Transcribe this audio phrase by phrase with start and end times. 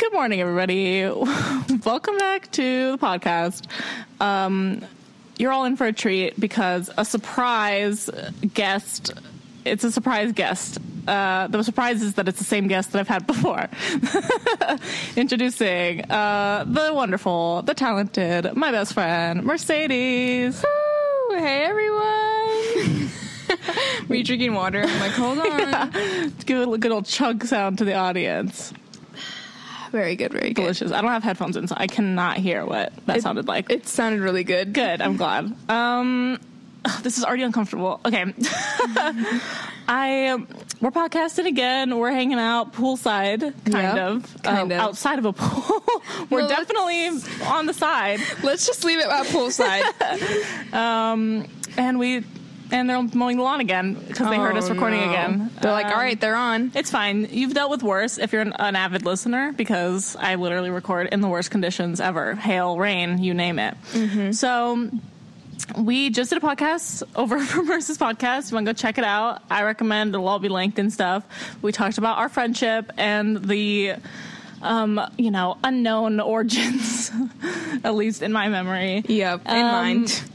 [0.00, 1.04] Good morning, everybody.
[1.84, 3.66] Welcome back to the podcast.
[4.18, 4.82] Um,
[5.36, 8.08] you're all in for a treat because a surprise
[8.54, 9.12] guest.
[9.66, 10.78] It's a surprise guest.
[11.06, 13.68] Uh, the surprise is that it's the same guest that I've had before.
[15.16, 20.64] Introducing uh, the wonderful, the talented, my best friend, Mercedes.
[20.64, 21.36] Woo!
[21.36, 23.10] Hey everyone!
[24.08, 24.82] Were you drinking water?
[24.82, 26.32] I'm like, hold on.
[26.46, 28.72] Give a good old chug sound to the audience.
[29.92, 30.62] Very good, very good.
[30.62, 30.92] Delicious.
[30.92, 33.70] I don't have headphones in, so I cannot hear what that It- sounded like.
[33.70, 34.72] It sounded really good.
[34.72, 35.00] Good.
[35.02, 35.52] I'm glad.
[35.68, 36.38] Um,
[37.02, 38.00] this is already uncomfortable.
[38.04, 38.24] Okay.
[39.88, 40.36] I
[40.80, 41.96] we're podcasting again.
[41.98, 43.40] We're hanging out poolside,
[43.70, 44.78] kind of, kind Um, of.
[44.78, 45.82] outside of a pool.
[46.30, 47.08] we're let's- definitely
[47.48, 49.82] on the side, Let's just leave it at poolside.
[51.76, 52.24] and we
[52.72, 55.08] and they're mowing the lawn again because they heard us Oh, recording no.
[55.10, 55.50] again.
[55.60, 56.72] They're like, Um, all right, they're on.
[56.74, 57.28] It's fine.
[57.30, 61.20] You've dealt with worse if you're an, an avid listener because I literally record in
[61.20, 63.74] the worst conditions ever hail, rain, you name it.
[63.92, 64.32] Mm-hmm.
[64.32, 64.90] So
[65.76, 68.50] we just did a podcast over from Versus Podcast.
[68.50, 69.42] You want to go check it out?
[69.50, 70.14] I recommend.
[70.14, 71.24] It'll all be linked and stuff.
[71.62, 73.94] We talked about our friendship and the.
[74.62, 77.10] Um, you know, unknown origins,
[77.84, 79.02] at least in my memory.
[79.08, 80.22] Yep, in Um, mind.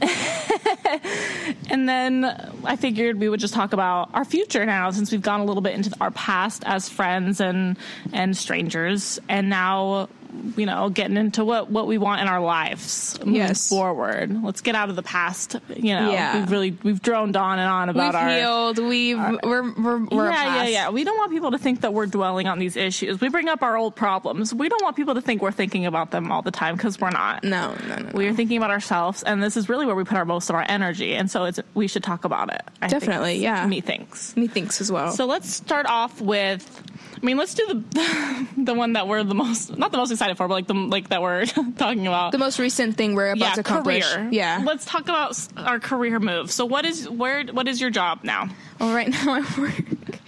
[1.68, 2.24] And then
[2.64, 5.60] I figured we would just talk about our future now, since we've gone a little
[5.62, 7.76] bit into our past as friends and
[8.12, 10.08] and strangers, and now
[10.56, 13.68] you know getting into what what we want in our lives moving Yes.
[13.68, 14.42] forward.
[14.42, 15.56] Let's get out of the past.
[15.74, 16.40] You know, Yeah.
[16.40, 18.28] we've really we've droned on and on about We've our.
[18.28, 18.78] healed.
[18.78, 20.90] We've we're we're, we're yeah, yeah, yeah.
[20.90, 23.20] We don't want people to think that we're dwelling on these issues.
[23.20, 24.52] We bring up our old problems.
[24.54, 27.10] We don't want people to think we're thinking about them all the time because we're
[27.10, 27.44] not.
[27.44, 28.02] No, no, no.
[28.02, 28.10] no.
[28.14, 30.56] We are thinking about ourselves, and this is really where we put our most of
[30.56, 31.14] our energy.
[31.14, 32.62] And so it's we should talk about it.
[32.82, 33.66] I Definitely, yeah.
[33.66, 34.36] Me thinks.
[34.36, 35.12] Me thinks as well.
[35.12, 36.82] So let's start off with.
[37.16, 40.25] I mean, let's do the the one that we're the most not the most excited
[40.34, 41.44] for, but like the like that we're
[41.78, 42.32] talking about.
[42.32, 44.12] the most recent thing we're about yeah, to accomplish.
[44.12, 44.28] career.
[44.32, 44.62] Yeah.
[44.64, 46.50] Let's talk about our career move.
[46.50, 48.48] So what is where what is your job now?
[48.80, 50.18] Well, right now I work.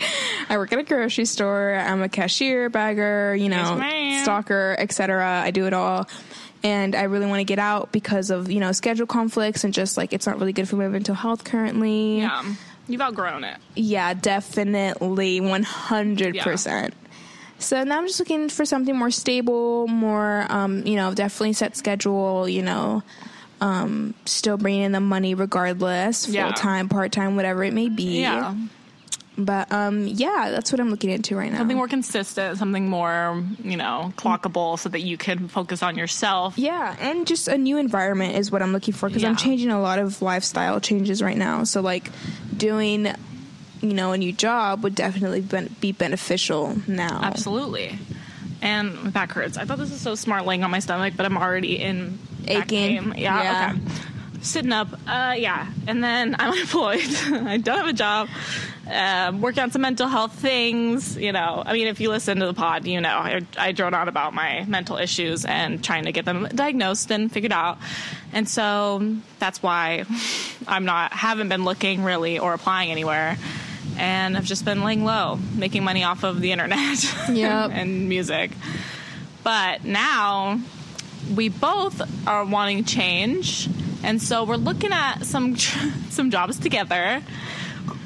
[0.49, 1.75] I work at a grocery store.
[1.75, 5.43] I'm a cashier, bagger, you know, Yes, stalker, etc.
[5.45, 6.09] I do it all,
[6.63, 9.97] and I really want to get out because of you know schedule conflicts and just
[9.97, 12.19] like it's not really good for my mental health currently.
[12.21, 12.45] Yeah,
[12.87, 13.59] you've outgrown it.
[13.75, 16.95] Yeah, definitely, one hundred percent.
[17.59, 21.77] So now I'm just looking for something more stable, more, um, you know, definitely set
[21.77, 22.49] schedule.
[22.49, 23.03] You know,
[23.61, 26.45] um, still bringing in the money regardless, Yeah.
[26.45, 28.21] full time, part time, whatever it may be.
[28.21, 28.55] Yeah,
[29.37, 31.59] But um, yeah, that's what I'm looking into right now.
[31.59, 36.57] something more consistent, something more you know clockable, so that you can focus on yourself.
[36.59, 39.81] yeah, and just a new environment is what I'm looking for because I'm changing a
[39.81, 41.65] lot of lifestyle changes right now.
[41.65, 42.11] So like
[42.57, 43.13] doing,
[43.81, 45.41] you know, a new job would definitely
[45.81, 47.21] be beneficial now.
[47.23, 47.99] Absolutely.
[48.61, 49.57] And my back hurts.
[49.57, 53.15] I thought this was so smart laying on my stomach, but I'm already in Aching.
[53.17, 53.73] Yeah, Yeah.
[53.77, 53.83] okay.
[54.41, 55.67] Sitting up, uh, yeah.
[55.87, 57.01] And then I'm unemployed.
[57.33, 58.29] I don't have a job.
[58.91, 61.17] Um, working on some mental health things.
[61.17, 63.95] You know, I mean, if you listen to the pod, you know, I, I drone
[63.95, 67.79] on about my mental issues and trying to get them diagnosed and figured out.
[68.33, 70.05] And so that's why
[70.69, 73.37] I'm not, haven't been looking really or applying anywhere.
[73.99, 77.71] And I've just been laying low, making money off of the internet Yep.
[77.73, 78.53] and music.
[79.43, 80.61] But now
[81.35, 83.69] we both are wanting change,
[84.03, 85.57] and so we're looking at some
[86.11, 87.23] some jobs together.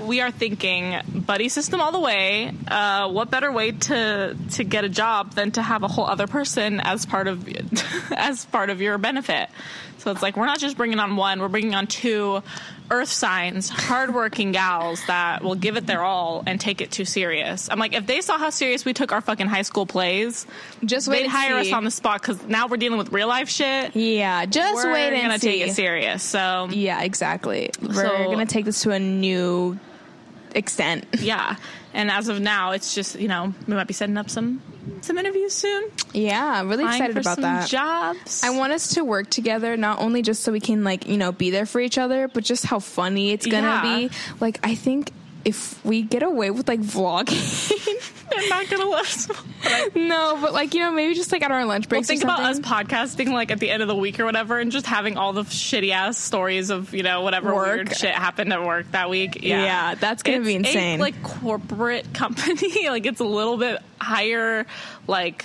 [0.07, 2.53] We are thinking buddy system all the way.
[2.69, 6.27] Uh, what better way to to get a job than to have a whole other
[6.27, 7.49] person as part of
[8.17, 9.49] as part of your benefit?
[9.99, 12.43] So it's like we're not just bringing on one; we're bringing on two
[12.91, 17.69] earth signs, hardworking gals that will give it their all and take it too serious.
[17.71, 20.45] I'm like, if they saw how serious we took our fucking high school plays,
[20.85, 21.71] Just wait they'd hire see.
[21.71, 23.95] us on the spot because now we're dealing with real life shit.
[23.97, 25.61] Yeah, just we're wait and gonna see.
[25.61, 26.23] take it serious.
[26.25, 27.71] So Yeah, exactly.
[27.81, 29.79] We're So- gonna take this to a new
[30.57, 31.07] extent.
[31.19, 31.57] yeah,
[31.95, 34.61] and as of now, it's just you know we might be setting up some
[35.01, 35.91] some interviews soon.
[36.13, 37.69] Yeah, I'm really excited about that.
[37.69, 38.43] Jobs.
[38.43, 41.33] I want us to work together, not only just so we can like you know
[41.33, 44.09] be there for each other, but just how funny it's gonna Yeah.
[44.09, 44.15] be.
[44.41, 45.13] Like I think
[45.45, 49.29] if we get away with like vlogging, They're not gonna let us.
[49.95, 52.09] no, but like you know maybe just like at our lunch Well, breaks.
[52.09, 54.73] think or about us podcasting like at the end of the week or whatever, and
[54.73, 57.67] just having all the shitty ass stories of you know whatever Work.
[57.67, 59.43] weird shit happened at work that week.
[59.43, 61.01] Yeah, Yeah, that's gonna be It's a, insane.
[61.01, 64.67] like corporate company, like it's a little bit higher,
[65.07, 65.45] like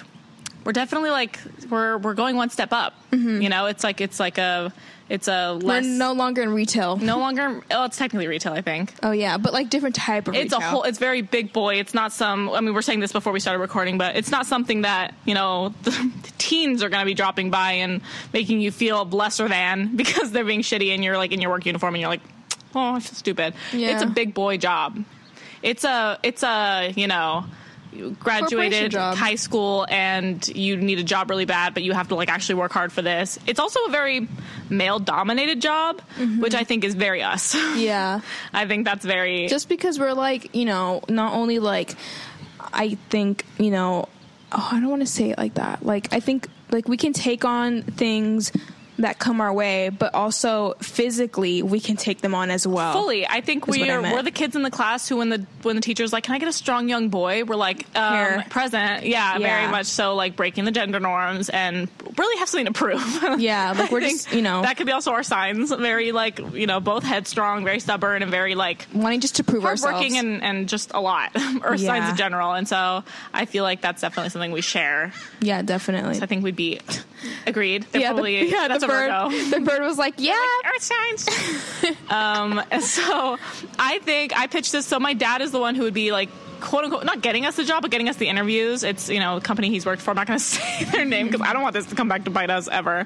[0.67, 2.93] we're definitely like we're we're going one step up.
[3.13, 3.41] Mm-hmm.
[3.41, 4.73] You know, it's like it's like a
[5.07, 6.97] it's a less We're no longer in retail.
[6.97, 7.61] no longer.
[7.71, 8.93] Oh, it's technically retail, I think.
[9.01, 10.59] Oh yeah, but like different type of It's retail.
[10.59, 10.83] a whole.
[10.83, 11.75] It's very big boy.
[11.75, 12.49] It's not some.
[12.49, 15.35] I mean, we're saying this before we started recording, but it's not something that you
[15.35, 15.91] know the,
[16.23, 18.01] the teens are going to be dropping by and
[18.33, 21.65] making you feel lesser than because they're being shitty and you're like in your work
[21.65, 22.23] uniform and you're like,
[22.75, 23.53] oh, I feel stupid.
[23.71, 23.93] Yeah.
[23.93, 25.01] It's a big boy job.
[25.63, 26.19] It's a.
[26.23, 26.91] It's a.
[26.93, 27.45] You know.
[27.97, 32.15] You Graduated high school and you need a job really bad, but you have to
[32.15, 33.39] like actually work hard for this.
[33.47, 34.27] It's also a very
[34.69, 36.41] male dominated job, mm-hmm.
[36.41, 37.55] which I think is very us.
[37.75, 38.21] yeah.
[38.53, 41.95] I think that's very just because we're like you know not only like
[42.73, 44.07] i think you know
[44.51, 47.13] oh i don't want to say it like that like i think like we can
[47.13, 48.51] take on things
[48.99, 53.27] that come our way but also physically we can take them on as well fully.
[53.27, 55.81] I think what I we're the kids in the class who when the when the
[55.81, 58.45] teacher's like, "Can I get a strong young boy?" We're like, um, Here.
[58.49, 59.47] "Present." Yeah, Yeah.
[59.59, 60.15] very much so.
[60.15, 63.23] Like breaking the gender norms and really have something to prove.
[63.37, 65.71] Yeah, like, we're just, you know- that could be also our signs.
[65.71, 69.65] Very like you know both headstrong, very stubborn, and very like wanting just to prove
[69.65, 71.31] ourselves hardworking and and just a lot.
[71.63, 73.03] Earth signs in general, and so
[73.33, 75.13] I feel like that's definitely something we share.
[75.41, 76.79] yeah definitely I think we'd be
[77.45, 77.83] agreed.
[77.91, 79.49] They're yeah, the, yeah that's the a bird Virgo.
[79.51, 80.33] the bird was like yeah
[80.65, 81.27] earth signs.
[82.09, 83.37] um, so
[83.79, 84.85] I think I pitched this.
[84.85, 86.29] So my dad is the one who would be like,
[86.61, 88.83] quote unquote, not getting us the job, but getting us the interviews.
[88.83, 90.11] It's you know a company he's worked for.
[90.11, 92.25] I'm not going to say their name because I don't want this to come back
[92.25, 93.05] to bite us ever.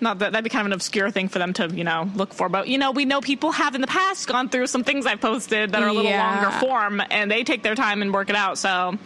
[0.00, 2.34] Not that that'd be kind of an obscure thing for them to you know look
[2.34, 2.48] for.
[2.48, 5.20] But you know we know people have in the past gone through some things I've
[5.20, 6.42] posted that are a little Yeah.
[6.42, 8.58] longer form, and they take their time and work it out.
[8.58, 8.98] So.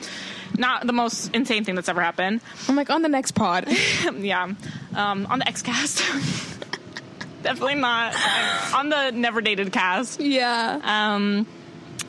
[0.58, 2.40] Not the most insane thing that's ever happened.
[2.68, 3.66] i'm like on the next pod
[4.18, 4.44] yeah.
[4.94, 6.00] Um, on the Xcast.
[7.42, 8.14] Definitely not.
[8.74, 10.20] on the never dated cast.
[10.20, 11.46] yeah Um,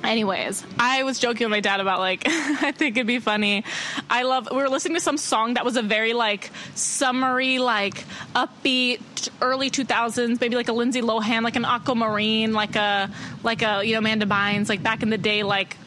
[0.03, 3.63] anyways, I was joking with my dad about like I think it'd be funny.
[4.09, 4.47] I love.
[4.49, 8.05] We were listening to some song that was a very like summery, like
[8.35, 9.01] upbeat
[9.41, 13.09] early 2000s, maybe like a Lindsay Lohan, like an Aquamarine, like a
[13.43, 15.77] like a you know Amanda Bynes, like back in the day, like.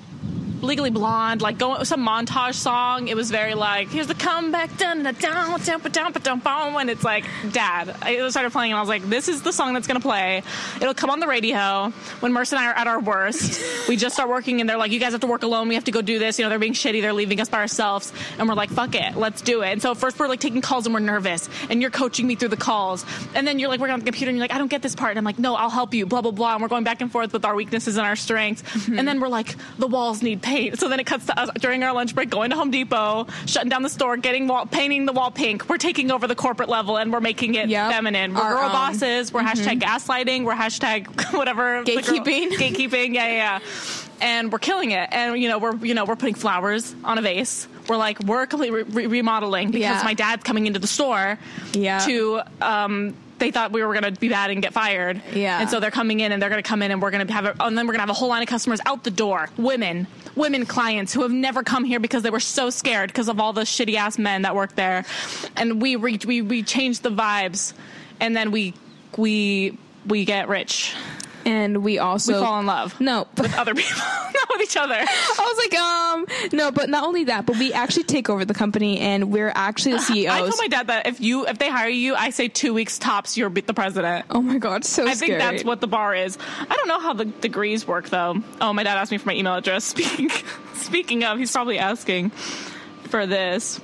[0.62, 3.08] Legally Blonde, like going some montage song.
[3.08, 6.90] It was very like, here's the comeback, dun dun dun dun dun dun dun and
[6.90, 7.94] it's like, Dad.
[8.02, 10.42] I started playing, and I was like, this is the song that's gonna play.
[10.76, 11.90] It'll come on the radio
[12.20, 13.60] when Merce and I are at our worst.
[13.88, 15.68] we just start working, and they're like, you guys have to work alone.
[15.68, 16.38] We have to go do this.
[16.38, 17.00] You know, they're being shitty.
[17.00, 19.70] They're leaving us by ourselves, and we're like, fuck it, let's do it.
[19.70, 22.34] And so at first we're like taking calls, and we're nervous, and you're coaching me
[22.34, 23.04] through the calls,
[23.34, 24.94] and then you're like working on the computer, and you're like, I don't get this
[24.94, 26.06] part, and I'm like, no, I'll help you.
[26.06, 28.62] Blah blah blah, and we're going back and forth with our weaknesses and our strengths,
[28.62, 28.98] mm-hmm.
[28.98, 30.78] and then we're like, the walls need paint.
[30.80, 33.68] So then it cuts to us during our lunch break, going to Home Depot, shutting
[33.68, 35.68] down the store, getting wall, painting the wall pink.
[35.68, 37.92] We're taking over the corporate level, and we're making it Yep.
[37.92, 38.34] feminine.
[38.34, 38.72] We're Our girl own.
[38.72, 39.32] bosses.
[39.32, 40.44] We're hashtag gaslighting.
[40.44, 42.50] We're hashtag whatever the girl- Gatekeeping.
[42.58, 43.14] gatekeeping.
[43.14, 43.58] Yeah, yeah, yeah.
[44.22, 45.08] And we're killing it.
[45.12, 47.66] And you know, we're you know we're putting flowers on a vase.
[47.88, 50.02] We're like we're completely re- remodeling because Yeah.
[50.04, 51.38] my dad's coming into the store
[51.72, 52.00] Yeah.
[52.00, 55.20] to um they thought we were going to be bad and get fired.
[55.32, 55.60] Yeah.
[55.60, 57.32] And so they're coming in and they're going to come in and we're going to
[57.32, 59.10] have a, and then we're going to have a whole line of customers out the
[59.10, 59.48] door.
[59.56, 60.06] Women,
[60.36, 63.52] women clients who have never come here because they were so scared because of all
[63.52, 65.04] the shitty ass men that work there.
[65.56, 67.72] And we re- we we changed the vibes
[68.20, 68.74] and then we
[69.16, 69.76] we
[70.06, 70.94] we get rich.
[71.44, 73.00] And we also We fall in love.
[73.00, 74.94] no but with other people, not with each other.
[74.94, 78.54] I was like, um, no, but not only that, but we actually take over the
[78.54, 80.30] company and we're actually the CEOs.
[80.32, 82.98] I told my dad that if you if they hire you, I say two weeks
[82.98, 84.26] tops, you're the president.
[84.30, 85.32] oh my god, so I scary.
[85.32, 86.38] think that's what the bar is.
[86.60, 88.36] I don't know how the degrees work though.
[88.60, 89.84] Oh, my dad asked me for my email address.
[90.00, 90.30] Speaking
[90.74, 92.30] speaking of, he's probably asking
[93.04, 93.80] for this.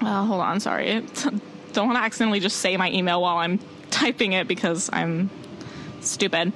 [0.00, 1.00] Uh, hold on, sorry.
[1.72, 5.30] Don't want to accidentally just say my email while I'm typing it because I'm
[6.06, 6.52] stupid.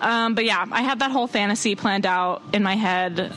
[0.00, 3.32] Um, but yeah, I had that whole fantasy planned out in my head,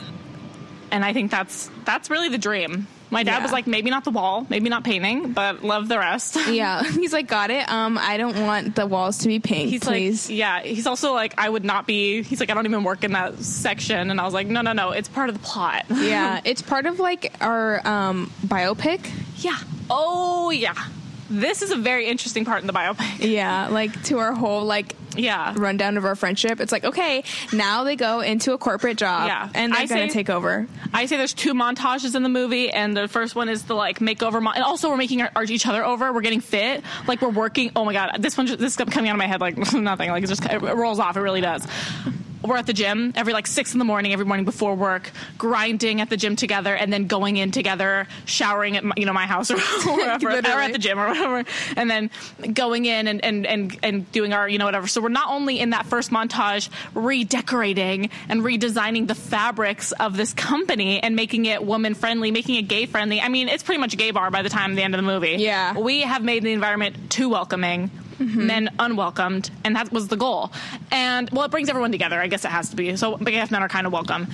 [0.90, 2.86] and I think that's that's really the dream.
[3.10, 3.42] My dad Yeah.
[3.44, 6.36] was like, maybe not the wall, maybe not painting, but love the rest.
[6.48, 7.68] Yeah, he's like, got it.
[7.70, 10.28] Um, I don't want the walls to be pink, He's please.
[10.28, 10.62] like, yeah.
[10.62, 12.22] He's also like, I would not be.
[12.22, 14.72] He's like, I don't even work in that section, and I was like, no, no,
[14.72, 14.90] no.
[14.90, 15.84] It's part of the plot.
[15.90, 19.08] yeah, it's part of like our um biopic.
[19.38, 19.58] yeah.
[19.90, 20.74] Oh yeah.
[21.30, 23.18] This is a very interesting part in the biopic.
[23.20, 25.54] Yeah, like to our whole like Yeah.
[25.56, 26.60] rundown of our friendship.
[26.60, 29.48] It's like, okay, now they go into a corporate job, Yeah.
[29.54, 30.66] and they're gonna take over.
[30.92, 33.98] I say there's two montages in the movie, and the first one is the like
[34.00, 36.12] makeover, mon- and also we're making our, our, each other over.
[36.12, 37.70] We're getting fit, like we're working.
[37.76, 40.10] Oh my god, this one, just- this is coming out of my head like nothing.
[40.10, 41.16] Like it just it rolls off.
[41.16, 41.66] It really does.
[42.44, 46.00] We're at the gym every like six in the morning, every morning before work, grinding
[46.00, 49.26] at the gym together, and then going in together, showering at my, you know my
[49.26, 51.44] house or wherever, or at the gym or whatever,
[51.76, 52.10] and then
[52.52, 54.86] going in and, and and and doing our you know whatever.
[54.86, 60.32] So we're not only in that first montage redecorating and redesigning the fabrics of this
[60.34, 63.20] company and making it woman friendly, making it gay friendly.
[63.20, 65.06] I mean, it's pretty much a gay bar by the time the end of the
[65.06, 65.36] movie.
[65.38, 68.46] Yeah, we have made the environment too welcoming mm-hmm.
[68.46, 70.52] men unwelcomed, and that was the goal.
[70.90, 72.20] And well, it brings everyone together.
[72.20, 72.96] I guess it has to be.
[72.96, 74.28] So big AF men are kind of welcome.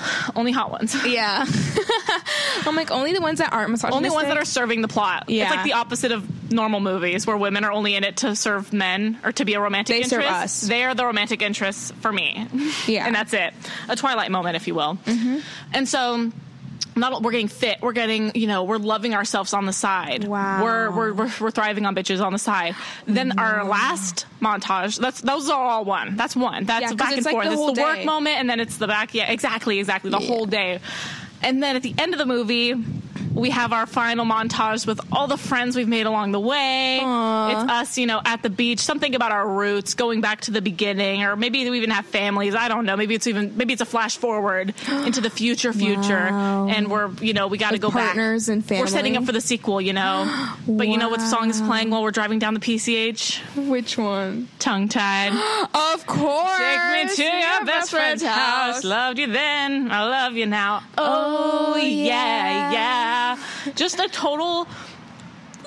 [0.36, 0.96] Only hot ones.
[1.10, 1.44] Yeah.
[2.66, 3.96] I'm like only the ones that aren't misogynistic.
[3.96, 5.24] Only ones that are serving the plot.
[5.28, 5.44] Yeah.
[5.44, 8.72] It's like the opposite of normal movies where women are only in it to serve
[8.72, 10.28] men or to be a romantic they interest.
[10.28, 10.60] Serve us.
[10.62, 12.46] They are the romantic interests for me.
[12.86, 13.06] Yeah.
[13.06, 13.54] and that's it.
[13.88, 14.96] A Twilight moment, if you will.
[15.06, 15.38] Mm-hmm.
[15.72, 16.30] And so
[16.96, 17.78] not we're getting fit.
[17.80, 20.24] We're getting you know we're loving ourselves on the side.
[20.24, 20.62] Wow.
[20.62, 22.74] We're we're we're, we're thriving on bitches on the side.
[23.06, 23.44] Then wow.
[23.44, 24.98] our last montage.
[24.98, 26.16] That's those are all one.
[26.16, 26.64] That's one.
[26.64, 27.46] That's yeah, back and like forth.
[27.46, 27.82] The it's the day.
[27.82, 29.14] work moment, and then it's the back.
[29.14, 30.10] Yeah, exactly, exactly.
[30.10, 30.26] The yeah.
[30.26, 30.80] whole day.
[31.42, 32.74] And then at the end of the movie,
[33.34, 37.00] we have our final montage with all the friends we've made along the way.
[37.02, 37.52] Aww.
[37.52, 40.60] It's us, you know, at the beach, something about our roots, going back to the
[40.60, 42.54] beginning, or maybe we even have families.
[42.54, 42.96] I don't know.
[42.96, 46.68] Maybe it's even maybe it's a flash forward into the future, future, wow.
[46.68, 48.52] and we're you know we got to go partners back.
[48.52, 48.82] and family.
[48.82, 50.24] We're setting up for the sequel, you know.
[50.66, 50.92] but wow.
[50.92, 53.40] you know what song is playing while we're driving down the PCH?
[53.68, 54.48] Which one?
[54.58, 55.32] Tongue tied.
[55.74, 56.58] of course.
[56.58, 58.74] Take me to your, your best friend's house.
[58.76, 58.84] house.
[58.84, 60.82] Loved you then, I love you now.
[60.98, 63.19] Oh, oh yeah, yeah.
[63.74, 64.66] Just a total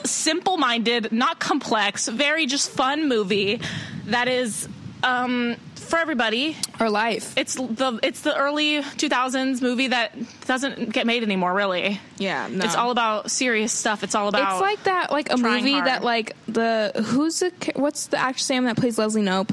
[0.05, 3.62] simple minded, not complex, very just fun movie
[4.05, 4.67] that is
[5.03, 6.57] um, for everybody.
[6.79, 7.33] Our life.
[7.38, 12.00] It's the it's the early 2000s movie that doesn't get made anymore, really.
[12.17, 12.65] Yeah, no.
[12.65, 14.03] It's all about serious stuff.
[14.03, 14.53] It's all about.
[14.53, 15.86] It's like that, like a movie hard.
[15.88, 19.51] that, like the who's the what's the actress name that plays Leslie Knope?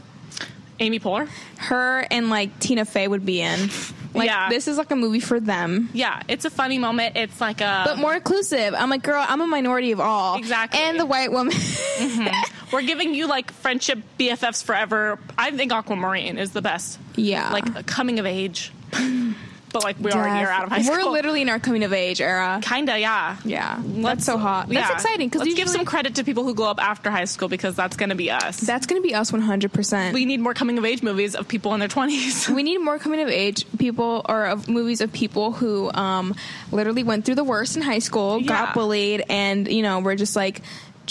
[0.78, 1.28] Amy Poehler.
[1.58, 3.68] Her and like Tina Fey would be in.
[4.14, 4.48] Like yeah.
[4.48, 5.88] this is like a movie for them.
[5.92, 7.16] Yeah, it's a funny moment.
[7.16, 8.74] It's like a but more inclusive.
[8.74, 10.36] I'm like, girl, I'm a minority of all.
[10.36, 10.80] Exactly.
[10.80, 11.52] And the white woman.
[11.52, 12.56] mm-hmm.
[12.72, 15.18] We're giving you like friendship BFFs forever.
[15.36, 16.98] I think Aquamarine is the best.
[17.16, 17.52] Yeah.
[17.52, 18.72] Like a coming of age.
[19.72, 20.96] but like we already are out of high school.
[20.96, 22.60] We're literally in our coming of age era.
[22.62, 23.36] Kinda, yeah.
[23.44, 23.80] Yeah.
[23.84, 24.68] Let's, that's so hot.
[24.68, 27.48] That's exciting because let's give some credit to people who glow up after high school
[27.48, 28.60] because that's going to be us.
[28.60, 29.72] That's going to be us 100.
[29.72, 32.48] percent We need more coming of age movies of people in their 20s.
[32.54, 36.34] we need more coming of age people or of movies of people who um,
[36.72, 38.48] literally went through the worst in high school, Yeah.
[38.48, 40.62] got bullied, and you know we're just like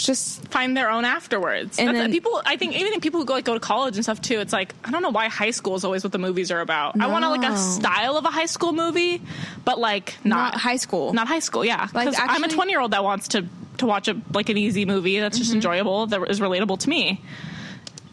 [0.06, 1.78] just find their own afterwards.
[1.78, 4.20] And then- people, I think, even people who go like go to college and stuff
[4.20, 4.40] too.
[4.40, 7.00] It's like I don't know why high school is always what the movies are about.
[7.00, 9.22] I want to like a style of a high school movie,
[9.64, 11.12] but like not, not high school.
[11.12, 11.64] not high school.
[11.64, 13.46] Yeah, Like, I'm a 20 year old that wants to
[13.78, 15.42] to watch a like an easy movie that's Mm-hmm.
[15.42, 17.22] just enjoyable that is relatable to me.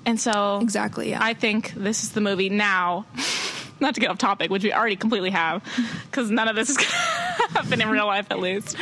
[0.06, 1.10] And so exactly.
[1.10, 1.20] Yeah.
[1.22, 3.06] I think this is the movie now.
[3.80, 5.62] Not to get off topic, which we already completely have,
[6.10, 8.76] because none of this is going to happen in real life, at least.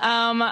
[0.00, 0.42] Um,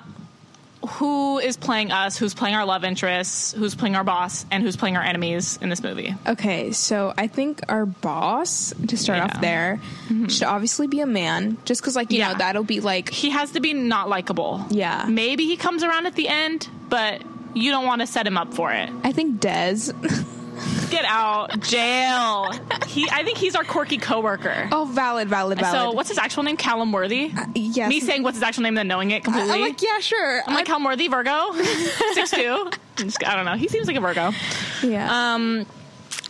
[0.88, 2.16] who is playing us?
[2.16, 3.52] Who's playing our love interests?
[3.52, 4.46] Who's playing our boss?
[4.50, 6.14] And who's playing our enemies in this movie?
[6.26, 9.24] Okay, so I think our boss, to start Yeah.
[9.24, 10.26] off there, mm-hmm.
[10.28, 12.32] should obviously be a man, just because, like, you Yeah.
[12.32, 14.64] know, that'll be like, He has to be not likable.
[14.70, 15.04] Yeah.
[15.08, 17.22] Maybe he comes around at the end, but
[17.54, 18.88] you don't want to set him up for it.
[19.04, 19.92] I think Dez.
[20.90, 22.50] Get out, jail.
[22.86, 24.68] He, I think he's our quirky coworker.
[24.72, 25.72] oh, valid, valid, valid.
[25.72, 26.56] So, what's his actual name?
[26.56, 27.32] Callum Worthy.
[27.54, 27.88] yes.
[27.88, 29.52] Me saying what's his actual name, then knowing it completely.
[29.52, 30.42] I'm like, yeah, sure.
[30.46, 31.52] I'm like Callum Worthy, Virgo,
[32.14, 32.70] six two.
[33.26, 33.54] I don't know.
[33.56, 34.32] He seems like a Virgo.
[34.82, 35.34] yeah.
[35.34, 35.66] Um,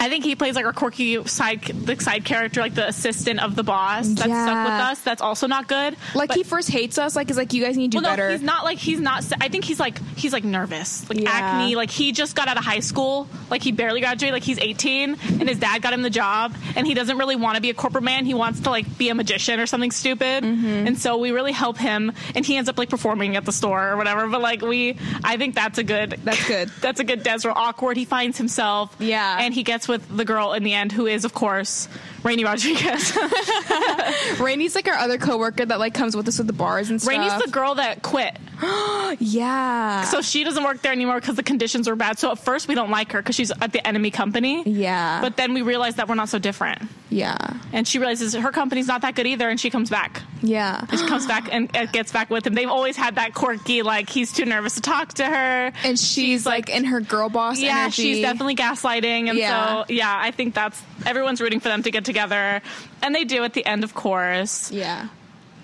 [0.00, 3.54] I think he plays like a quirky side, the side character, like the assistant of
[3.54, 4.06] the boss.
[4.08, 5.00] That's stuck with us.
[5.02, 5.94] That's also not good.
[6.14, 7.14] like, But- he first hates us.
[7.14, 9.24] Like, he's like, you guys need to do well, no, he's not like he's not.
[9.40, 11.30] I think he's like he's like nervous, like Yeah.
[11.30, 11.76] acne.
[11.76, 14.32] Like he just got out of high school, like he barely graduated.
[14.32, 17.56] Like he's 18, and his dad got him the job, and he doesn't really want
[17.56, 18.24] to be a corporate man.
[18.24, 20.44] He wants to like be a magician or something stupid.
[20.44, 20.86] Mm-hmm.
[20.86, 23.90] And so we really help him, and he ends up like performing at the store
[23.90, 24.26] or whatever.
[24.28, 26.18] But like we, I think that's a good.
[26.24, 26.68] That's good.
[26.80, 27.52] that's a good Desra.
[27.54, 27.98] Awkward.
[27.98, 28.96] He finds himself.
[28.98, 29.36] Yeah.
[29.40, 31.88] and he gets with the girl in the end, who is of course
[32.22, 33.12] Raini Rodriguez.
[34.40, 37.14] Raini's like our other coworker that like comes with us with the bars and stuff.
[37.14, 38.36] Raini's the girl that quit.
[39.18, 40.02] yeah.
[40.04, 42.18] So she doesn't work there anymore because the conditions were bad.
[42.18, 44.62] So at first we don't like her because she's at the enemy company.
[44.68, 45.20] yeah.
[45.20, 46.82] But then we realize that we're not so different.
[47.08, 47.36] yeah.
[47.72, 50.22] And she realizes her company's not that good either, and she comes back.
[50.42, 50.84] Yeah.
[50.90, 52.54] And she comes back and uh, gets back with him.
[52.54, 55.72] They've always had that quirky, like he's too nervous to talk to her.
[55.84, 58.02] And she's, like, in her girl boss yeah, energy.
[58.02, 59.84] she's definitely gaslighting, and Yeah.
[59.84, 62.60] so yeah, I think that's everyone's rooting for them to get together,
[63.02, 64.70] and they do at the end, of course.
[64.72, 65.08] Yeah.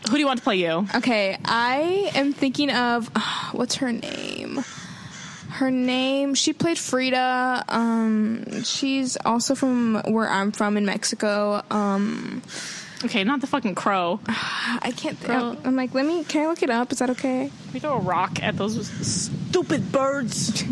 [0.06, 0.86] Who do you want to play you?
[0.94, 3.08] Okay, I am thinking of
[3.52, 4.64] what's her name?
[5.50, 7.64] Her name, she played Frida.
[7.68, 11.62] Um, she's also from where I'm from in Mexico.
[11.70, 12.42] Um,
[13.04, 14.20] Okay, not the fucking crow.
[14.28, 15.22] I can't.
[15.22, 15.56] Girl.
[15.64, 16.24] I'm like, let me.
[16.24, 16.92] Can I look it up?
[16.92, 17.50] Is that okay?
[17.74, 20.64] We throw a rock at those stupid birds.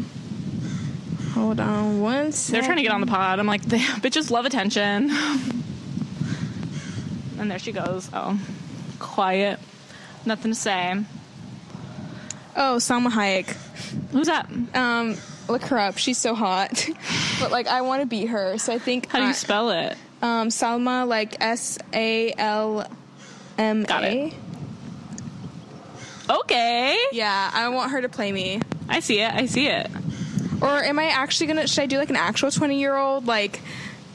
[1.35, 2.53] Hold on one second.
[2.55, 3.39] They're trying to get on the pod.
[3.39, 5.11] I'm like, the bitches love attention.
[7.45, 8.09] And there she goes.
[8.15, 8.41] Oh,
[8.99, 9.61] quiet.
[10.25, 10.99] Nothing to say.
[12.57, 13.49] Oh, Salma Hayek.
[14.13, 14.49] Who's that?
[14.73, 15.99] Um, look her up.
[15.99, 16.89] She's so hot.
[17.41, 18.57] but like, I want to beat her.
[18.57, 19.11] So I think.
[19.11, 19.95] How do I- you spell it?
[20.23, 22.91] Um, Salma, like S A L
[23.59, 24.33] M Got it.
[26.31, 26.97] Okay.
[27.13, 28.63] Yeah, I want her to play me.
[28.89, 29.31] I see it.
[29.35, 29.91] I see it.
[30.63, 31.67] Or am I actually gonna?
[31.67, 33.61] Should I do like an actual twenty year old, like,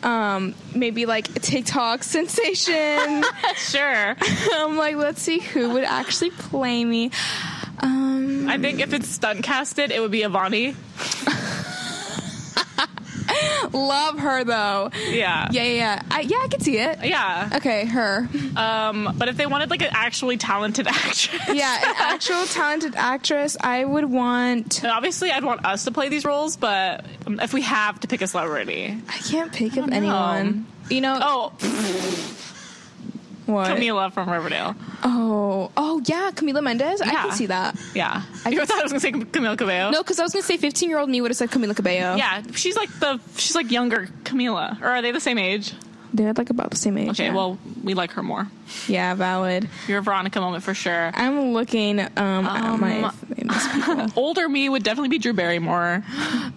[0.03, 3.23] um, maybe like a TikTok sensation?
[3.57, 4.15] Sure.
[4.53, 7.11] I'm like, let's see who would actually play me.
[7.79, 10.75] Um, I think if it's stunt casted, it would be Avani.
[13.73, 14.89] Love her though.
[15.09, 15.47] Yeah.
[15.51, 16.01] Yeah, yeah, yeah.
[16.11, 16.99] I, yeah, I can see it.
[17.03, 17.49] Yeah.
[17.55, 18.27] Okay, her.
[18.55, 23.57] Um, but if they wanted like an actually talented actress, Yeah, an actual talented actress.
[23.59, 24.83] I would want.
[24.83, 28.21] And obviously I'd want us to play these roles, but if we have to pick
[28.21, 29.85] a celebrity, I can't pick know.
[29.91, 30.65] anyone.
[30.89, 31.53] You know oh,
[33.49, 33.77] what?
[33.77, 34.75] Camila from Riverdale.
[35.03, 37.01] Oh, oh yeah, Camila Mendes.
[37.01, 37.75] I can see that.
[37.93, 39.91] Yeah, I you thought I was gonna say Camila Cabello.
[39.91, 42.15] No, because I was gonna say 15 year old me would have said Camila Cabello.
[42.15, 45.73] Yeah, she's like the she's like younger Camila, or are they the same age?
[46.13, 47.09] they're like about the same age.
[47.09, 47.33] Okay, yeah.
[47.33, 48.47] well we like her more.
[48.87, 49.69] yeah, valid.
[49.87, 51.11] You're a Veronica moment for sure.
[51.13, 54.07] I'm looking um, at my famous people.
[54.15, 56.03] Older me would definitely be Drew Barrymore.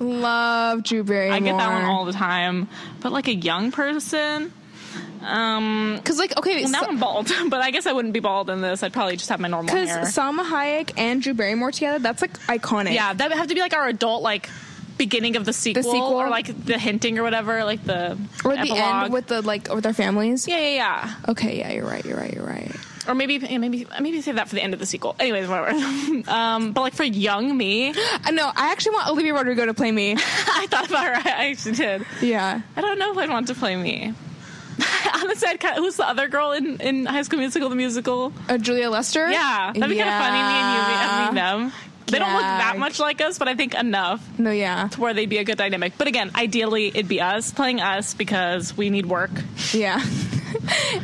[0.01, 1.37] Love Drew Barrymore.
[1.37, 2.69] I get that one all the time,
[3.01, 4.53] but like a young person.
[5.25, 8.51] Um, Because like okay, well, now I'm bald, but I guess I wouldn't be bald
[8.51, 8.83] in this.
[8.83, 10.03] I'd probably just have my normal because hair.
[10.05, 12.95] Salma Hayek and Drew Barrymore together, that's like iconic.
[12.95, 14.49] Yeah, that would have to be like our adult like
[14.99, 16.03] beginning of the sequel, sequel?
[16.15, 19.05] or like the hinting or whatever, like the Or the epilogue.
[19.05, 20.47] end with the like with their families.
[20.47, 21.15] yeah, yeah, yeah.
[21.29, 22.05] Okay, yeah, you're right.
[22.05, 22.33] You're right.
[22.33, 22.71] You're right.
[23.09, 25.17] Or maybe yeah, maybe maybe save that for the end of the sequel.
[25.19, 25.71] Anyways, whatever.
[26.31, 29.91] um, but like for young me, Uh, no, I actually want Olivia Rodrigo to play
[29.91, 30.13] me.
[30.17, 31.15] I thought about her.
[31.15, 32.05] I actually did.
[32.21, 32.61] yeah.
[32.77, 34.15] I don't know if I'd want to play me.
[35.47, 38.33] I'd kind of, who's the other girl in, in High School Musical, the musical?
[38.49, 39.31] Uh, Julia Lester.
[39.31, 40.39] Yeah, that'd be kind of funny.
[40.39, 41.73] Me and you having them.
[42.07, 45.15] They don't look that much like us, but I think enough No, yeah, to where
[45.15, 45.95] they'd be a good dynamic.
[45.97, 49.31] But again, ideally, it'd be us playing us because we need work.
[49.73, 50.03] yeah.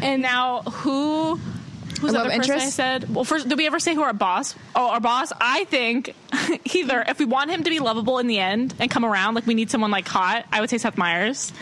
[0.02, 1.37] And now, who?
[2.00, 3.12] Who's the other person I said?
[3.12, 4.54] Well, first, did we ever say who our boss?
[4.76, 5.32] Oh, our boss.
[5.40, 6.14] I think
[6.75, 9.46] either if we want him to be lovable in the end and come around, like
[9.46, 10.45] we need someone like hot.
[10.52, 11.52] I would say Seth Meyers,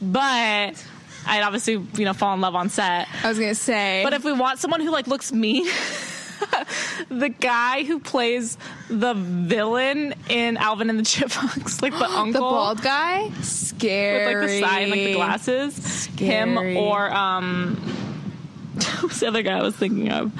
[0.00, 0.82] but
[1.26, 3.08] I'd obviously you know fall in love on set.
[3.22, 5.66] I was gonna say, But if we want someone who like looks mean,
[7.08, 8.58] the guy who plays
[8.88, 14.26] the villain in Alvin and the Chipmunks, like the uncle, the bald guy, scary.
[14.26, 17.76] with like the side and like the glasses, him or um,
[18.98, 20.32] who's the other guy I was thinking of?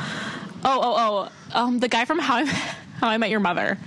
[0.67, 3.79] Oh, oh, oh, um, the guy from How I How I Met Your Mother,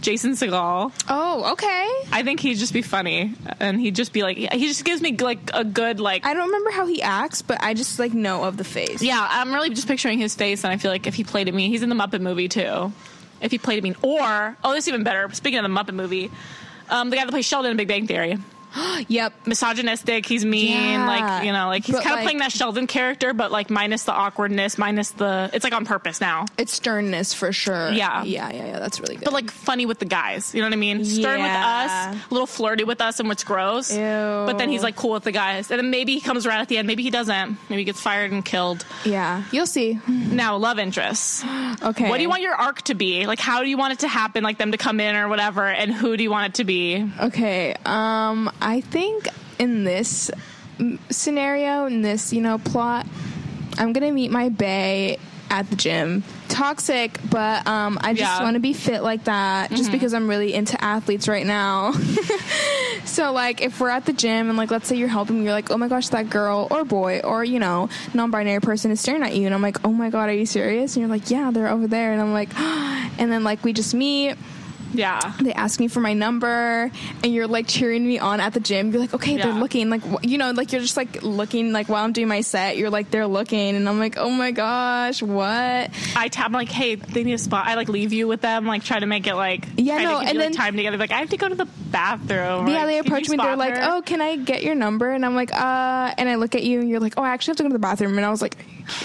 [0.00, 0.92] Jason Segel.
[1.08, 1.88] Oh, okay.
[2.12, 5.16] I think he'd just be funny, and he'd just be like, he just gives me
[5.16, 6.24] like a good like.
[6.24, 9.02] I don't remember how he acts, but I just like know of the face.
[9.02, 11.54] Yeah, I'm really just picturing his face, and I feel like if he played at
[11.54, 12.92] me, he's in the Muppet movie too.
[13.40, 15.28] If he played at me, or oh, this is even better.
[15.32, 16.30] Speaking of the Muppet movie,
[16.88, 18.36] um, the guy that plays Sheldon in Big Bang Theory,
[19.08, 19.46] Yep.
[19.46, 20.26] misogynistic.
[20.26, 21.06] He's mean, Yeah.
[21.06, 24.04] like you know, like he's kind of like- playing that Sheldon character, but like minus
[24.04, 25.50] the awkwardness, minus the.
[25.52, 27.90] It's like on purpose now, It's sternness for sure.
[27.90, 28.22] Yeah.
[28.24, 28.78] Yeah, yeah, yeah.
[28.78, 29.24] That's really good.
[29.24, 30.54] but like funny with the guys.
[30.54, 31.04] You know what I mean?
[31.04, 32.10] Stern Yeah.
[32.10, 33.92] with us, a little flirty with us, and what's gross.
[33.92, 33.98] Ew.
[34.00, 36.68] But then he's like cool with the guys, and then maybe he comes around at
[36.68, 36.86] the end.
[36.86, 37.58] Maybe he doesn't.
[37.68, 38.84] Maybe he gets fired and killed.
[39.04, 39.98] yeah, you'll see.
[40.06, 41.44] Now, love interests.
[41.82, 42.10] Okay.
[42.10, 43.26] What do you want your arc to be?
[43.26, 44.42] Like, how do you want it to happen?
[44.44, 47.08] Like them to come in or whatever, and who do you want it to be?
[47.20, 47.74] Okay.
[47.86, 49.26] Um, I think
[49.58, 50.30] in this
[51.10, 53.06] scenario, in this you know plot,
[53.78, 55.18] I'm gonna meet my bae
[55.50, 56.22] at the gym.
[56.48, 58.34] Toxic, but um, I just Yeah.
[58.36, 58.44] Mm-hmm.
[58.44, 59.70] want to be fit like that.
[59.70, 61.92] Just because I'm really into athletes right now.
[63.04, 65.52] so like, if we're at the gym and like, let's say you're helping me, you're
[65.52, 69.22] like, oh my gosh, that girl or boy or you know non-binary person is staring
[69.22, 70.94] at you, and I'm like, oh my god, are you serious?
[70.96, 73.94] And you're like, yeah, they're over there, and I'm like, and then like we just
[73.94, 74.36] meet
[74.92, 75.32] Yeah.
[75.40, 76.90] they ask me for my number
[77.22, 80.02] and you're like cheering me on at the gym you're like okay they're looking like
[80.22, 83.10] you know like you're just like looking like while i'm doing my set you're like
[83.10, 87.22] they're looking and i'm like oh my gosh what I tap I'm like, hey, they
[87.22, 87.66] need a spot.
[87.66, 90.28] I like leave you with them, like try to make it like Yeah, no, and
[90.32, 90.96] you, like, then- time together.
[90.96, 92.66] Like I have to go to the bathroom.
[92.66, 95.24] yeah Like, they approach me they're spot like oh can i get your number and
[95.26, 97.56] i'm like uh and i look at you and you're like oh i actually have
[97.58, 98.56] to go to the bathroom and i was like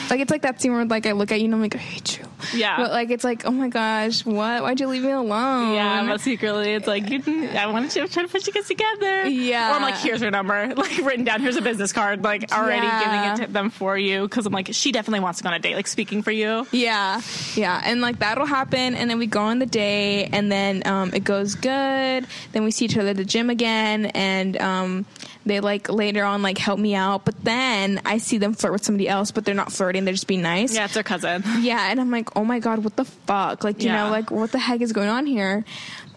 [0.09, 1.79] like it's like that scene where like I look at you and I'm like I
[1.79, 2.25] hate you.
[2.53, 2.77] Yeah.
[2.77, 4.61] But like it's like oh my gosh, what?
[4.63, 5.73] Why'd you leave me alone?
[5.73, 8.67] Yeah, but secretly it's like you didn't, I wanted to try to put you guys
[8.67, 9.27] together.
[9.27, 9.71] Yeah.
[9.71, 11.41] Or I'm like, here's her number, like written down.
[11.41, 13.03] Here's a business card, like already Yeah.
[13.03, 15.55] giving it to them for you because I'm like, she definitely wants to go on
[15.55, 16.67] a date, like speaking for you.
[16.71, 17.21] Yeah,
[17.55, 21.11] yeah, and like that'll happen, and then we go on the day, and then um,
[21.13, 22.27] it goes good.
[22.51, 25.05] Then we see each other at the gym again, and um,
[25.45, 27.23] they like later on like help me out.
[27.25, 30.27] But then I see them flirt with somebody else, but they're not flirting; they're just
[30.27, 30.73] being nice.
[30.73, 31.43] Yeah, it's her cousin.
[31.59, 33.63] Yeah, and I'm like, oh my god, what the fuck?
[33.63, 34.05] Like, you Yeah.
[34.05, 35.63] know, like what the heck is going on here?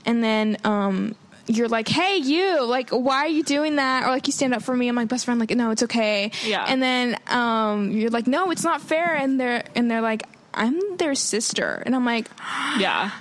[0.06, 1.14] And then um
[1.50, 4.04] you're like, hey, you, like, why are you doing that?
[4.04, 4.86] Or like, you stand up for me.
[4.86, 6.30] I'm like, best friend, like, no, it's okay.
[6.44, 6.62] Yeah.
[6.68, 9.14] And then um, you're like, no, it's not fair.
[9.16, 11.82] And they're and they're like, I'm their sister.
[11.86, 12.28] And I'm like,
[12.78, 13.12] Yeah.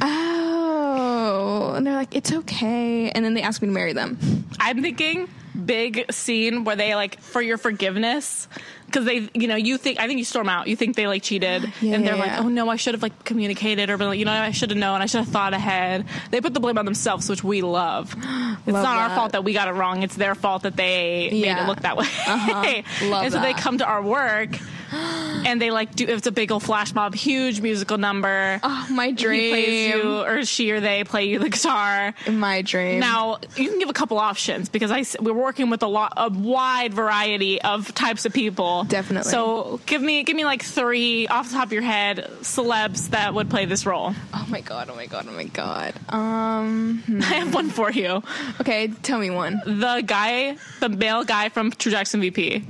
[0.00, 1.72] oh.
[1.76, 3.10] And they're like, it's okay.
[3.10, 4.18] And then they ask me to marry them.
[4.60, 8.48] I'm thinking big scene where they like for your forgiveness
[8.86, 10.66] because they you know you think I think you storm out.
[10.66, 11.72] You think they like cheated.
[11.80, 12.40] Yeah, and they're yeah, like yeah.
[12.40, 14.78] oh no I should have like communicated or been like you know I should have
[14.78, 15.02] known.
[15.02, 16.06] I should have thought ahead.
[16.30, 18.14] They put the blame on themselves which we love.
[18.66, 20.02] It's Love not our fault that we got it wrong.
[20.02, 22.06] It's their fault that they made it look that way.
[22.06, 22.82] Uh-huh.
[23.02, 24.58] And so they come to our work
[25.46, 29.10] and they like do it's a big old flash mob huge musical number Oh, my
[29.12, 29.40] dream.
[29.40, 33.00] he plays you or she or they play you the guitar My dream.
[33.00, 36.30] now you can give a couple options because I we're working with a lot a
[36.30, 38.84] wide variety of types of people.
[38.84, 39.30] Definitely.
[39.30, 43.34] So give me give me like three off the top of your head celebs that
[43.34, 44.14] would play this role.
[44.32, 45.94] oh my god, oh my god, oh my god.
[46.08, 47.20] Um, hmm.
[47.22, 48.22] I have one for you.
[48.60, 49.60] okay, tell me one.
[49.64, 52.64] The guy, the male guy from True Jackson VP.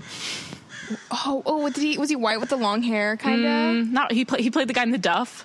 [1.10, 1.98] Oh, oh, what did he?
[1.98, 3.86] Was he white with the long hair, kind of?
[3.86, 5.44] Mm, Not he play, he played the guy in the Duff.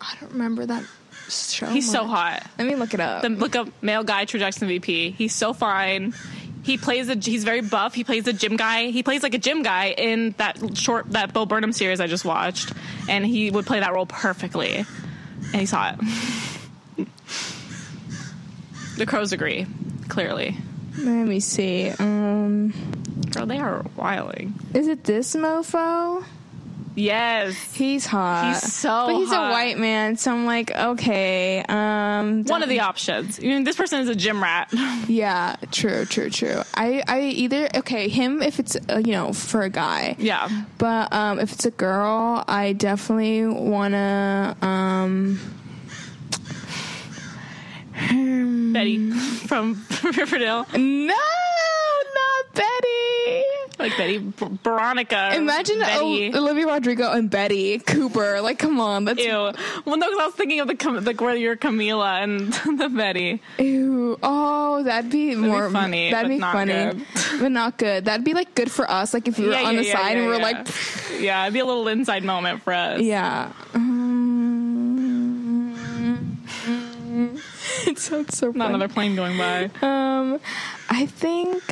[0.00, 0.84] I don't remember that
[1.28, 1.66] show.
[1.66, 2.46] He's so hot.
[2.58, 3.22] Let me look it up.
[3.22, 5.12] Look up male guy True Jackson VP.
[5.12, 6.14] He's so fine.
[6.62, 7.94] He plays a he's very buff.
[7.94, 8.86] He plays a gym guy.
[8.86, 12.24] He plays like a gym guy in that short that Bo Burnham series I just
[12.24, 12.72] watched,
[13.08, 14.76] and he would play that role perfectly.
[14.76, 16.00] And he's hot.
[18.96, 19.66] the crows agree,
[20.08, 20.56] clearly.
[20.96, 21.90] Let me see.
[21.90, 22.72] Um,
[23.34, 24.54] Girl, they are wiling.
[24.74, 26.24] is it this mofo?
[26.96, 27.56] Yes.
[27.74, 28.46] He's hot.
[28.54, 29.48] He's so But he's hot.
[29.48, 31.64] a white man, so I'm like, okay.
[31.68, 33.36] Um, One of the options.
[33.38, 34.72] This person is a gym rat.
[35.08, 36.62] yeah, true, true, true.
[36.74, 40.48] I, I either okay him if it's uh, you know for a guy, yeah.
[40.78, 45.40] but um, if it's a girl, I definitely wanna um.
[47.94, 48.72] hmm.
[48.72, 50.66] Betty from Riverdale.
[50.76, 51.14] No,
[52.54, 53.44] Betty.
[53.78, 55.32] Like Betty, B- Veronica.
[55.34, 56.32] Imagine Betty.
[56.32, 58.40] O- Olivia Rodrigo and Betty Cooper.
[58.40, 59.30] Like, come on, that's Ew.
[59.32, 63.42] Well, no, 'cause I was thinking of the like where you're Camila and the Betty.
[63.58, 64.16] ew.
[64.22, 67.04] Oh, that'd be more funny, That'd be funny, good.
[67.40, 68.04] but not good.
[68.04, 69.12] That'd be like good for us.
[69.12, 70.42] Like if we were on the side and we we're yeah.
[70.42, 70.68] like,
[71.20, 73.00] yeah, it'd be a little inside moment for us.
[73.00, 73.50] yeah.
[73.74, 74.04] Um,
[77.86, 78.74] it sounds so Not funny.
[78.74, 79.64] another plane going by.
[79.82, 80.40] Um,
[80.88, 81.62] I think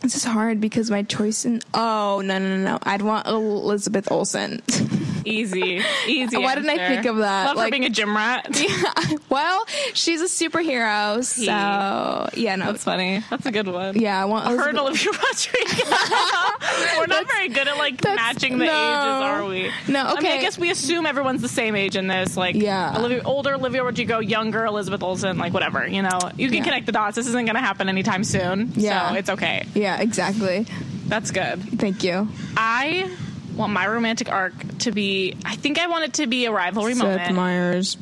[0.00, 4.10] this is hard because my choice in oh no no no no I'd want Elizabeth
[4.10, 4.62] Olsen.
[5.24, 6.36] Easy, easy.
[6.36, 7.46] Why didn't I think of that?
[7.46, 8.46] Love Like- being a gym rat.
[8.60, 9.16] Yeah.
[9.28, 13.22] well, she's a superhero, so yeah, no, That's funny.
[13.30, 13.96] That's a good one.
[13.98, 15.06] yeah, I want and Elizabeth.
[15.06, 16.98] Olivia Rodrigo.
[16.98, 18.72] We're not very good at like matching the no.
[18.72, 19.70] ages, are we?
[19.92, 22.36] No, I mean, I guess we assume everyone's the same age in this.
[22.36, 22.96] Like, Yeah.
[22.98, 25.86] Olivia, older Olivia Rodrigo, younger Elizabeth Olsen, like whatever.
[25.86, 26.64] You know, you can Yeah.
[26.64, 27.16] connect the dots.
[27.16, 28.72] This isn't going to happen anytime soon.
[28.76, 29.10] Yeah.
[29.10, 29.64] so it's okay.
[29.74, 30.66] Yeah, exactly.
[31.06, 31.60] That's good.
[31.78, 32.28] Thank you.
[32.56, 33.10] I
[33.56, 35.36] want my romantic arc to be.
[35.44, 37.34] I think I want it to be a rivalry Seth moment.
[37.34, 37.96] Meyers.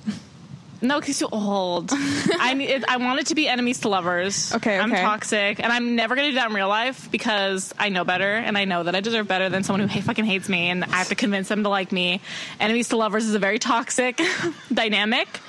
[0.81, 1.91] No, because you're old.
[1.93, 4.55] I it, I want it to be enemies to lovers.
[4.55, 8.05] Okay, I'm toxic, and I'm never gonna do that in real life because I know
[8.05, 10.85] better, and I know that I deserve better than someone who fucking hates me, and
[10.85, 12.21] I have to convince them to like me.
[12.61, 14.21] Enemies to lovers is a very toxic
[14.73, 15.41] dynamic.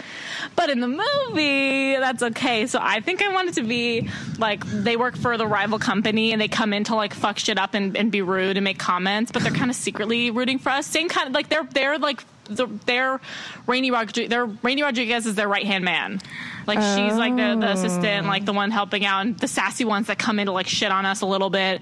[0.60, 2.67] But in the movie, that's okay.
[2.67, 6.34] So I think I want it to be like they work for the rival company
[6.34, 8.78] and they come in to like fuck shit up and, and be rude and make
[8.78, 10.86] comments, but they're kind of secretly rooting for us.
[10.86, 13.22] Same kind of like they're they're like the, they're
[13.67, 14.30] Raini Rodriguez.
[14.30, 16.19] They're Raini Rodriguez is their right hand man.
[16.67, 20.08] Like she's like the, the assistant, like the one helping out, and the sassy ones
[20.08, 21.80] that come in to like shit on us a little bit.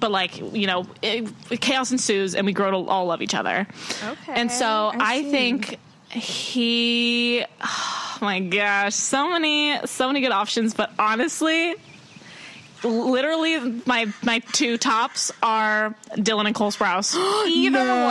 [0.00, 1.30] But like you know, it,
[1.62, 3.66] chaos ensues, and we grow to all love each other.
[4.04, 5.78] Okay, And so I I, think
[6.10, 7.42] he.
[7.62, 10.74] Oh my gosh, so many, so many good options.
[10.74, 11.74] But honestly,
[12.84, 17.14] literally my my two tops are Dylan and Cole Sprouse.
[17.48, 18.04] either No.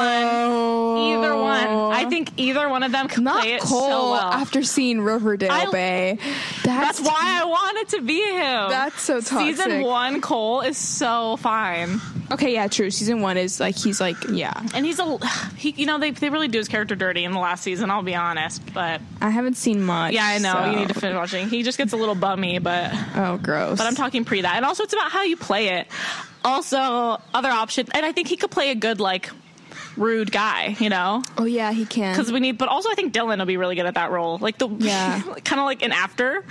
[0.93, 1.93] one, either one.
[1.93, 4.31] I think either one of them can Not play it Cole so well.
[4.31, 6.19] after seeing Riverdale I- Bay.
[6.63, 8.69] That's why I wanted to be him.
[8.69, 9.55] That's so toxic.
[9.57, 11.99] Season one, Cole is so fine,
[12.29, 12.91] Okay, yeah, true.
[12.91, 14.51] Season one is like he's like yeah.
[14.73, 15.17] and he's a
[15.57, 15.71] he.
[15.71, 17.89] You know they they really do his character dirty in the last season.
[17.89, 20.13] I'll be honest, but I haven't seen much.
[20.13, 21.47] yeah, I know so- you need to finish watching.
[21.49, 23.77] He just gets a little bummy, but Oh, gross.
[23.77, 25.87] but I'm talking pre that, and also it's about how you play it.
[26.43, 29.29] Also, other option, and I think he could play a good like
[29.95, 32.13] rude guy, you know, Oh yeah, he can.
[32.15, 32.57] because we need.
[32.57, 35.21] But also, I think Dylan will be really good at that role, like the Yeah.
[35.45, 36.43] kind of like an after.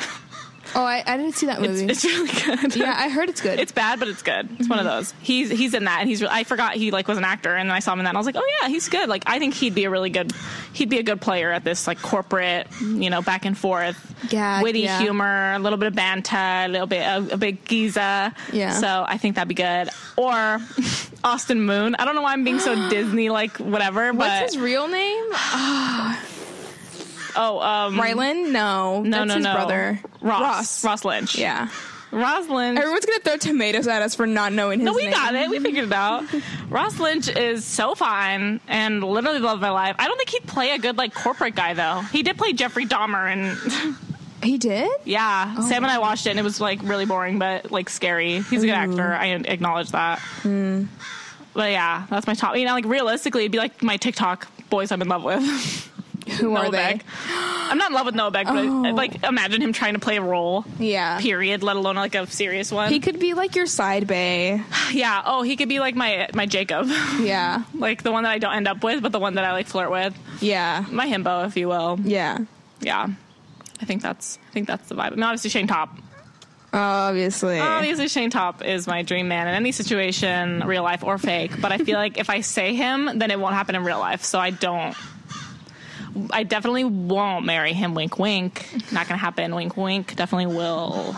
[0.76, 1.86] Oh, I, I didn't see that movie.
[1.86, 2.76] it's really good.
[2.76, 3.58] yeah, I heard it's good.
[3.58, 4.48] It's bad, but it's good.
[4.60, 5.12] It's one of those.
[5.20, 6.22] He's he's in that, and he's.
[6.22, 8.18] I forgot he like was an actor, and then I saw him in that, and
[8.18, 9.08] I was like, oh yeah, he's good.
[9.08, 10.32] Like I think he'd be a really good.
[10.72, 13.96] He'd be a good player at this like corporate, you know, back and forth,
[14.30, 15.00] Yeah, witty yeah.
[15.00, 18.34] humor, a little bit of banter, a little bit of a big giza.
[18.52, 18.72] Yeah.
[18.78, 19.88] So I think that'd be good.
[20.16, 20.60] Or
[21.24, 21.94] Austin Moon.
[21.98, 25.24] I don't know why I'm being so Disney like whatever, What's but his real name?
[25.32, 26.22] oh
[27.36, 28.52] um Rylan?
[28.52, 31.68] No, no that's no his no brother Ross Ross Lynch Yeah.
[32.12, 32.78] Ross Lynch.
[32.78, 35.10] Everyone's gonna throw tomatoes at us for not knowing his No, we name.
[35.10, 35.50] got it.
[35.50, 36.24] We figured it out.
[36.70, 39.96] Ross Lynch is so fine and literally love my life.
[39.98, 42.00] I don't think he'd play a good like corporate guy though.
[42.12, 43.96] He did play Jeffrey Dahmer and
[44.42, 44.88] He did.
[45.04, 48.40] yeah, Sam and I watched it and it was like really boring but like scary.
[48.42, 49.12] He's a good actor.
[49.14, 50.20] I acknowledge that.
[51.54, 52.56] But yeah, that's my top.
[52.56, 55.92] You know, like realistically, it'd be like my TikTok boys I'm in love with.
[56.40, 56.76] Who are they?
[56.76, 57.04] Beck.
[57.28, 58.84] I'm not in love with Noah Beck, but Oh.
[58.84, 60.64] I, like imagine him trying to play a role.
[60.78, 61.18] Yeah.
[61.20, 61.62] Period.
[61.62, 62.90] Let alone like a serious one.
[62.92, 64.62] He could be like your side bay.
[64.92, 65.22] yeah.
[65.26, 66.86] Oh, he could be like my my Jacob.
[67.20, 67.64] Yeah.
[67.74, 69.66] like the one that I don't end up with, but the one that I like
[69.66, 70.84] flirt with, Yeah.
[70.90, 71.98] my himbo, if you will.
[72.02, 72.38] Yeah.
[72.80, 73.08] Yeah,
[73.80, 75.12] I think that's I think that's the vibe.
[75.12, 75.96] And obviously Shane Top.
[76.72, 77.58] Obviously.
[77.58, 81.52] Obviously Shane Top is my dream man in any situation, real life or fake.
[81.60, 84.24] But I feel like if I say him, then it won't happen in real life.
[84.24, 84.94] So I don't.
[86.30, 87.94] I definitely won't marry him.
[87.94, 88.66] Wink, wink.
[88.92, 89.54] Not gonna happen.
[89.54, 90.16] Wink, wink.
[90.16, 91.16] Definitely will.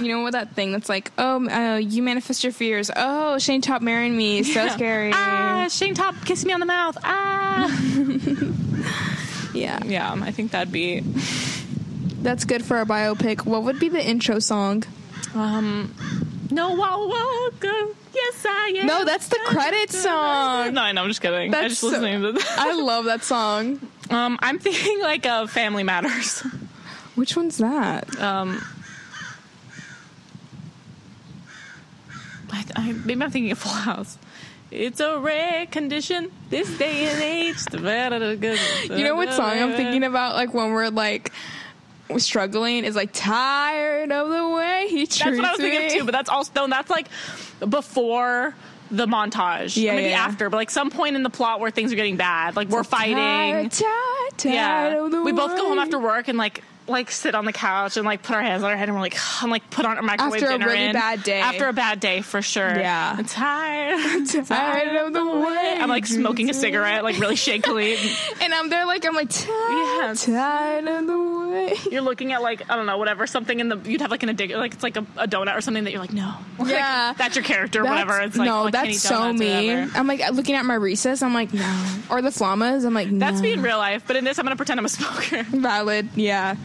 [0.00, 2.90] You know what that thing that's like, oh, uh, you manifest your fears.
[2.94, 4.42] Oh, Shane Top marrying me.
[4.42, 5.12] So scary.
[5.14, 6.98] Ah, Shane Top, kiss me on the mouth.
[7.04, 7.70] Ah.
[9.54, 9.82] Yeah.
[9.84, 11.00] yeah, I think that'd be.
[12.22, 13.44] That's good for our biopic.
[13.44, 14.84] What would be the intro song?
[15.34, 15.94] Um,
[16.50, 17.94] no, wow, welcome.
[18.14, 18.86] Yes, I am.
[18.86, 20.74] No, that's the credit song.
[20.74, 21.02] No, I know.
[21.02, 21.54] I'm just kidding.
[21.54, 22.56] I That's just so- listening to that.
[22.58, 23.80] I love that song.
[24.10, 26.40] Um, I'm thinking like of Family Matters.
[27.14, 28.18] Which one's that?
[28.20, 28.62] Um,
[32.50, 34.18] I, I, maybe I'm thinking of Full House.
[34.70, 37.56] It's a rare condition this day and age.
[37.72, 40.34] You know what song I'm thinking about?
[40.34, 41.32] Like when we're like
[42.16, 45.90] struggling is like tired of the way he treats That's what I was thinking me.
[45.98, 46.04] too.
[46.04, 47.08] But that's also no, that's like
[47.68, 48.54] before
[48.90, 49.76] the montage.
[49.76, 50.24] Yeah, maybe yeah, yeah.
[50.24, 52.56] after, but like some point in the plot where things are getting bad.
[52.56, 53.16] Like we're fighting.
[53.16, 57.44] Tired, tired, tired yeah, we both go home after work and like like sit on
[57.44, 59.68] the couch and like put our hands on our head and we're like and like
[59.68, 60.92] put on our microwave After a really in.
[60.94, 61.38] bad day.
[61.40, 62.78] After a bad day for sure.
[62.78, 63.14] Yeah.
[63.18, 64.26] I'm tired.
[64.46, 67.96] Tired of the way I'm like smoking a cigarette like really shakily.
[68.40, 69.50] And I'm there like I'm like tired,
[70.08, 70.24] Yes.
[70.24, 71.74] tired of the way.
[71.90, 74.28] You're looking at like I don't know whatever something in the you'd have like an
[74.28, 77.12] addict like it's like a, a donut or something that you're like no Like, Yeah.
[77.16, 79.70] that's your character or That's- whatever it's like no, like, that's so me.
[79.70, 81.22] I'm like looking at my Reese's.
[81.22, 82.84] I'm like no, or the Flamas.
[82.84, 83.18] I'm like no.
[83.18, 85.42] That's me in real life, but in this I'm gonna pretend I'm a smoker.
[85.50, 86.08] valid.
[86.14, 86.56] Yeah,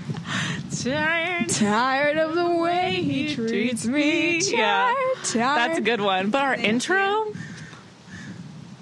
[0.81, 1.49] Tired.
[1.49, 4.41] tired of the way he treats me.
[4.41, 4.93] Tired, Yeah.
[5.23, 5.57] tired.
[5.57, 6.29] That's a good one.
[6.29, 7.33] But our intro,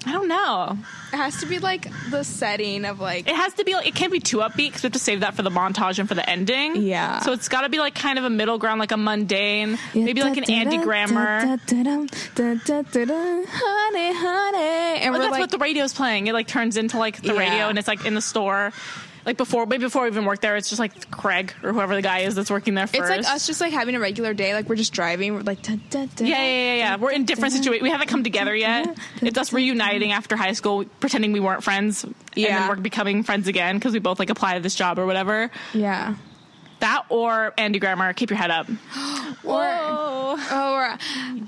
[0.06, 0.78] I don't know.
[1.12, 3.94] It has to be like the setting of like It has to be like it
[3.94, 6.14] can't be too upbeat because we have to save that for the montage and for
[6.14, 6.76] the ending.
[6.76, 7.20] Yeah.
[7.20, 10.22] So it's got to be like kind of a middle ground, like a mundane, maybe
[10.22, 11.40] like an Andy Grammer.
[13.46, 16.26] Honey, honey, and But that's like, what the radio's playing.
[16.28, 17.38] It like turns into like the Yeah.
[17.38, 18.72] radio, and it's like in the store.
[19.24, 22.02] Like before, maybe before we even worked there, it's just like Craig or whoever the
[22.02, 22.98] guy is that's working there first.
[23.00, 24.52] it's like us just like having a regular day.
[24.54, 25.34] Like we're just driving.
[25.34, 26.96] We're like, dun, dun, dun, Yeah, yeah, yeah, yeah.
[26.96, 27.82] We're in different situations.
[27.82, 28.98] We haven't come together yet.
[29.20, 32.04] It's us reuniting after high school, pretending we weren't friends.
[32.04, 35.06] And then we're becoming friends again because we both like apply to this job or
[35.06, 35.50] whatever.
[35.72, 36.16] yeah.
[36.80, 38.66] That or Andy Grammer, keep your head up.
[39.44, 40.36] Or Whoa.
[40.38, 40.96] oh, or,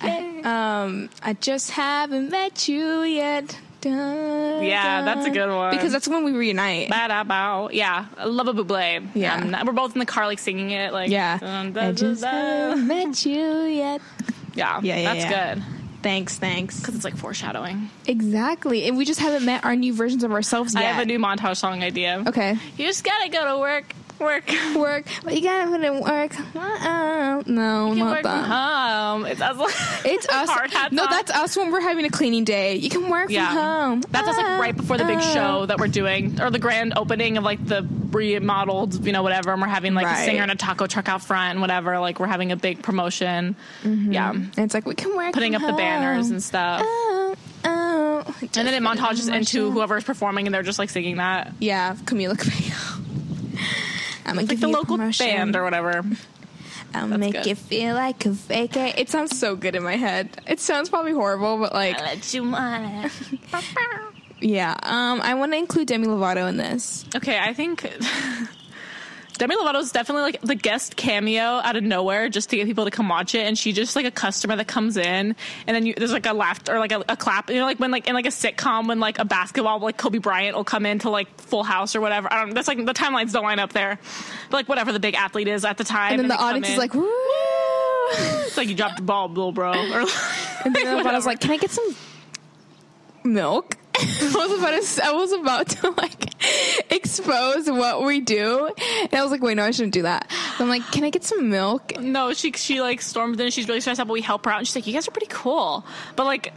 [0.01, 0.41] I,
[0.85, 3.57] um, I just haven't met you yet.
[3.85, 5.71] Dun, Yeah, that's a good one.
[5.77, 6.89] because that's when we reunite.
[6.89, 7.71] Ba-da-bow.
[7.73, 9.09] Yeah, I love a Bublé.
[9.15, 9.37] Yeah.
[9.61, 10.93] Um, we're both in the car like singing it.
[10.93, 14.01] Like Yeah, dun, I just haven't met you yet.
[14.57, 15.55] Yeah, Yeah, yeah, that's yeah.
[15.55, 15.65] good
[16.03, 16.79] Thanks, thanks.
[16.79, 17.91] because it's like foreshadowing.
[18.07, 20.83] Exactly, and we just haven't met our new versions of ourselves yet.
[20.85, 22.23] I have a new montage song idea.
[22.27, 22.57] Okay.
[22.77, 24.51] You just gotta go to work, Work.
[24.77, 25.07] Work.
[25.25, 26.39] But you gotta put in work.
[26.57, 27.43] Uh-uh.
[27.47, 28.47] No, You not work from that.
[28.47, 29.27] home.
[29.27, 30.05] It's us.
[30.05, 30.49] It's us.
[30.93, 31.11] No, on.
[31.11, 32.77] that's us when we're having a cleaning day.
[32.77, 33.49] You can work yeah.
[33.49, 34.01] from home.
[34.11, 35.35] That's us like Uh, right before the big uh.
[35.35, 39.53] show that we're doing, or the grand opening of like the remodeled, you know, whatever.
[39.53, 41.99] And we're having like a singer and a taco truck out front and whatever.
[41.99, 43.57] Like we're having a big promotion.
[43.85, 44.31] Yeah.
[44.31, 45.33] And it's like we can work.
[45.35, 46.83] Putting up from the banners and stuff.
[46.85, 47.35] Oh.
[48.41, 51.53] and then it montages into whoever's performing and they're just like singing that.
[51.59, 53.01] Yeah, Camila Cabello.
[54.25, 55.27] I'm gonna Like give the you local promotion.
[55.27, 56.03] band or whatever.
[56.95, 57.47] I'll That's make good.
[57.47, 58.95] you feel like a vacay.
[58.97, 60.41] It sounds so good in my head.
[60.47, 63.11] It sounds probably horrible, but like, let you want
[64.41, 64.77] yeah.
[64.83, 67.05] Um, I want to include Demi Lovato in this.
[67.17, 67.83] Okay, I think
[69.37, 72.85] Demi Lovato is definitely like the guest cameo out of nowhere just to get people
[72.85, 75.35] to come watch it, and she just like a customer that comes in,
[75.67, 77.51] and then you, there's like a laugh or like a, a clap.
[77.51, 80.19] You know, like when like in like a sitcom when like a basketball like Kobe
[80.19, 82.33] Bryant will come into like Full House or whatever.
[82.33, 82.55] I don't.
[82.55, 83.99] That's like the timelines don't line up there,
[84.51, 86.79] but like whatever the big athlete is at the time, And then the audience is
[86.79, 87.09] like, woo!
[88.17, 89.71] it's like you dropped the ball, little bro.
[89.73, 90.05] Or
[90.65, 91.27] And Demi Lovato's whatever.
[91.27, 91.97] like, can I get some
[93.25, 93.77] milk?
[94.01, 98.71] I was about to, I was about to like expose what we do,
[99.03, 100.31] and I was like, wait, no, I shouldn't do that.
[100.59, 101.99] I'm like, can I get some milk?
[102.01, 103.51] no, she she like stormed in.
[103.51, 104.59] She's really stressed out, but we help her out.
[104.59, 105.85] And she's like, "You guys are pretty cool,"
[106.17, 106.53] but like.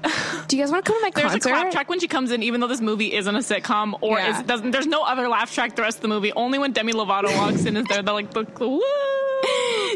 [0.48, 1.50] Do you guys want to come to my There's concert?
[1.50, 4.18] a clap track when she comes in, even though this movie isn't a sitcom or
[4.18, 4.40] Yeah.
[4.40, 4.72] is, doesn't.
[4.72, 6.32] There's no other laugh track the rest of the movie.
[6.34, 8.02] Only when Demi Lovato walks in is there.
[8.02, 8.82] They're like the, the woo.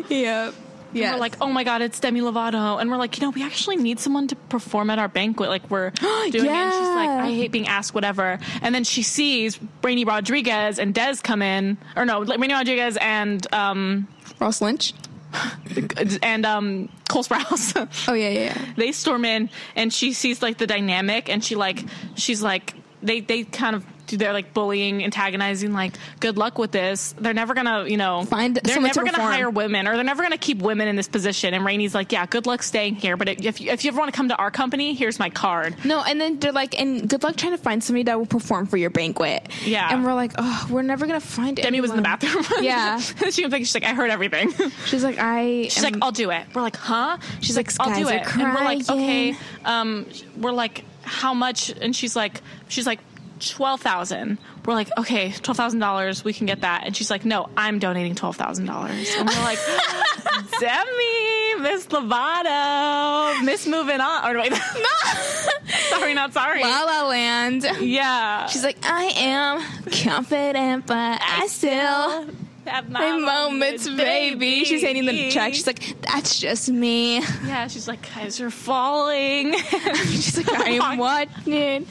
[0.10, 0.54] Yep.
[0.94, 1.14] Yeah.
[1.14, 3.78] We're like, oh my god, it's Demi Lovato, and we're like, you know, we actually
[3.78, 5.50] need someone to perform at our banquet.
[5.50, 6.52] Like we're doing it.
[6.52, 8.40] And she's like, I hate being asked whatever.
[8.62, 13.46] And then she sees Raini Rodriguez and Des come in, or no, Raini Rodriguez and
[13.54, 14.08] um
[14.40, 14.94] Ross Lynch.
[16.22, 17.88] and um Cole Sprouse.
[18.08, 18.40] Oh yeah, yeah.
[18.44, 18.66] yeah.
[18.76, 23.22] they storm in and she sees like the dynamic and she like she's like they
[23.22, 23.86] they kind of
[24.18, 28.56] their like bullying antagonizing like good luck with this they're never gonna you know Find
[28.56, 31.66] they're never gonna hire women or they're never gonna keep women in this position and
[31.66, 34.16] Raini's like yeah good luck staying here but if you, if you ever want to
[34.18, 37.36] come to our company here's my card No, and then they're like, and good luck
[37.36, 39.48] trying to find somebody that will perform for your banquet.
[39.64, 39.92] Yeah.
[39.92, 41.64] And we're like, oh, we're never gonna find it.
[41.64, 43.00] Demi was in the bathroom Yeah.
[43.30, 44.52] she was like she's like I heard everything
[44.86, 45.68] She's like, I.
[45.70, 46.46] She's like, I'll do it.
[46.54, 47.18] We're like, huh?
[47.42, 48.22] She's like, I'll do it.
[48.34, 49.36] And we're like, crying.
[49.36, 49.36] okay.
[49.66, 50.06] Um,
[50.38, 51.70] we're like, how much?
[51.70, 53.00] And she's like, she's like,
[53.42, 54.38] twelve thousand.
[54.66, 56.24] We're like, okay, twelve thousand dollars.
[56.24, 56.84] We can get that.
[56.86, 59.14] And she's like, no, I'm donating twelve thousand dollars.
[59.18, 59.60] And we're like,
[60.60, 64.36] Demi, Miss Lovato, Miss Moving On.
[64.36, 64.54] Or wait,
[65.90, 66.62] sorry, not sorry.
[66.62, 67.64] La La Land.
[67.82, 72.28] Yeah, She's like, I am confident, but I still
[72.68, 74.64] have my moments, baby.
[74.66, 75.54] She's handing the check.
[75.54, 77.16] She's like, that's just me.
[77.46, 79.54] yeah, she's like, guys are falling.
[80.12, 81.86] She's like, I am watching.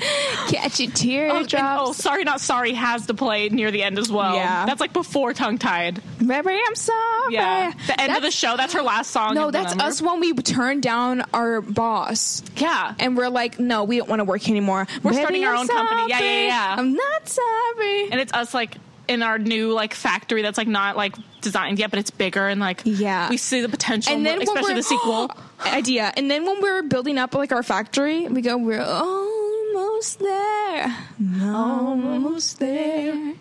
[0.48, 1.54] Catch a Oh, teardrops.
[1.88, 4.35] oh, sorry, not sorry has to play near the end as well.
[4.35, 4.66] Yeah.
[4.66, 6.02] that's like before tongue tied.
[6.20, 7.35] Remember, I'm sorry.
[7.35, 8.56] Yeah, the end of the show.
[8.56, 9.35] That's her last song.
[9.35, 12.42] No, that's us when we turn down our boss.
[12.56, 14.87] Yeah, And we're like, no, we don't want to work anymore.
[15.02, 16.02] We're Baby, starting our I'm own company.
[16.09, 16.74] Yeah, yeah, yeah.
[16.78, 18.11] I'm not sorry.
[18.11, 18.76] and it's us like
[19.10, 22.60] in our new like factory that's like not like designed yet, but it's bigger and
[22.60, 23.28] like Yeah.
[23.28, 24.14] we see the potential.
[24.14, 25.30] And then especially the sequel.
[25.66, 26.12] idea.
[26.16, 30.96] And then when we're building up like our factory, we go, we're almost there.
[31.42, 33.34] Almost there.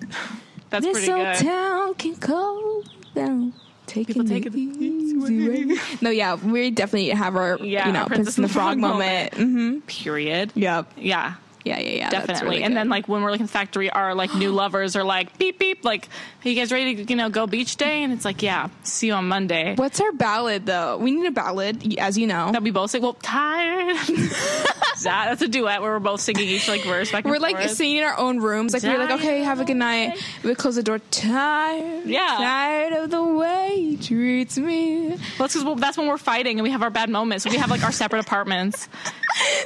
[0.69, 1.45] That's this pretty old good.
[1.45, 2.83] town can go
[3.15, 3.53] down.
[3.87, 5.79] Taking People take it easy.
[6.01, 9.31] No, yeah, we definitely have our, Yeah, you know, Princess and the Frog, moment.
[9.33, 9.79] Mm-hmm.
[9.87, 10.51] Period.
[10.53, 10.91] Yep.
[10.97, 11.35] Yeah.
[11.65, 12.09] Yeah, yeah, yeah.
[12.09, 12.49] Definitely.
[12.49, 15.03] really and then like when we're like in the factory, our like new lovers are
[15.03, 16.07] like beep beep, like,
[16.43, 18.03] are you guys ready to you know go beach day?
[18.03, 19.75] And it's like, yeah, see you on Monday.
[19.75, 20.97] What's our ballad though?
[20.97, 22.51] We need a ballad, as you know.
[22.51, 23.01] That we both sing.
[23.01, 23.97] Well, tired.
[24.07, 27.71] that, that's a duet where we're both singing each like verse back We're like forth.
[27.71, 28.73] singing in our own rooms.
[28.73, 30.17] Like we're like, okay, have a good night.
[30.43, 30.99] We close the door.
[31.11, 32.05] Tired.
[32.05, 32.35] Yeah.
[32.37, 35.09] Tired of the way he treats me.
[35.09, 37.43] Well, that's because well, that's when we're fighting and we have our bad moments.
[37.43, 38.87] So we have like our separate apartments.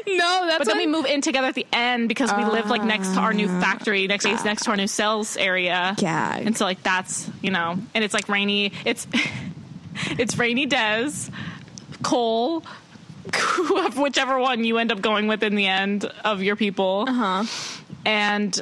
[0.07, 2.83] No, that's But then we move in together at the end because we live like
[2.83, 5.95] next to our new factory, next next to our new sales area.
[5.99, 6.35] Yeah.
[6.37, 8.71] And so like that's you know, and it's like rainy.
[8.85, 9.07] It's
[10.11, 10.65] it's rainy.
[10.65, 11.11] Des,
[12.01, 12.63] Cole,
[13.97, 17.45] whichever one you end up going with in the end of your people, Uh-huh.
[18.05, 18.59] and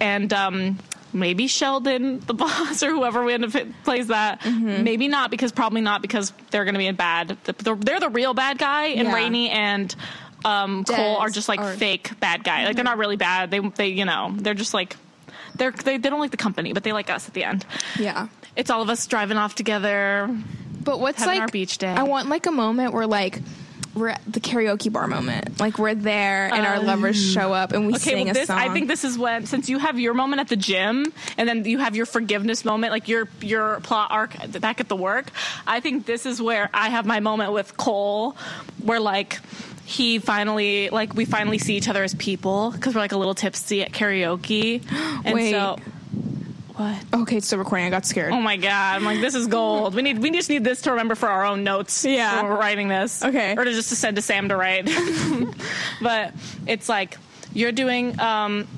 [0.00, 0.78] and um.
[1.10, 4.42] Maybe Sheldon, the boss, or whoever we end up plays that.
[4.42, 4.84] Mm-hmm.
[4.84, 7.28] Maybe not because probably not because they're going to be in bad.
[7.44, 9.14] They're, they're the real bad guy, and Yeah.
[9.14, 9.96] Raini and
[10.44, 12.64] um, Cole are just like are- fake bad guy.
[12.66, 13.50] Like they're not really bad.
[13.50, 14.96] They they you know they're just like
[15.56, 17.64] they're they, they don't like the company, but they like us at the end.
[17.98, 18.28] Yeah.
[18.56, 20.28] It's all of us driving off together.
[20.82, 21.88] But what's Having like our beach day.
[21.88, 23.40] I want like a moment where like
[23.94, 25.58] we're at the karaoke bar moment.
[25.60, 28.46] Like we're there and our lovers show up and we Okay, sing well, a this
[28.46, 28.58] song.
[28.58, 31.64] I think this is when since you have your moment at the gym and then
[31.64, 35.30] you have your forgiveness moment, like your your plot arc back at the work.
[35.66, 38.36] I think this is where I have my moment with Cole,
[38.82, 39.40] where like
[39.88, 43.34] he finally like we finally see each other as people because we're like a little
[43.34, 44.82] tipsy at karaoke,
[45.24, 45.50] and Wait.
[45.50, 45.78] so
[46.76, 47.02] what?
[47.14, 47.86] okay, it's still recording.
[47.86, 48.34] I got scared.
[48.34, 48.96] Oh my god!
[48.96, 49.94] I'm like, this is gold.
[49.94, 52.04] We need, we just need this to remember for our own notes.
[52.04, 52.36] Yeah.
[52.36, 53.24] when we're writing this.
[53.24, 53.56] Okay.
[53.56, 54.84] or to just to send to Sam to write.
[56.02, 56.34] but
[56.66, 57.16] it's like
[57.54, 58.68] you're doing um,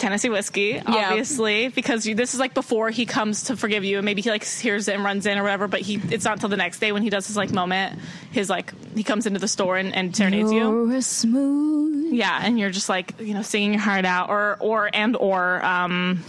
[0.00, 4.04] Tennessee whiskey, obviously, because you, this is like before he comes to forgive you, and
[4.04, 5.68] maybe he like hears it and runs in or whatever.
[5.68, 7.98] But he, it's not until the next day when he does his like moment.
[8.32, 10.58] His like he comes into the store and, and serenades you.
[10.58, 12.12] You're a smooth.
[12.12, 15.64] Yeah, and you're just like you know singing your heart out, or or and or
[15.64, 16.24] um,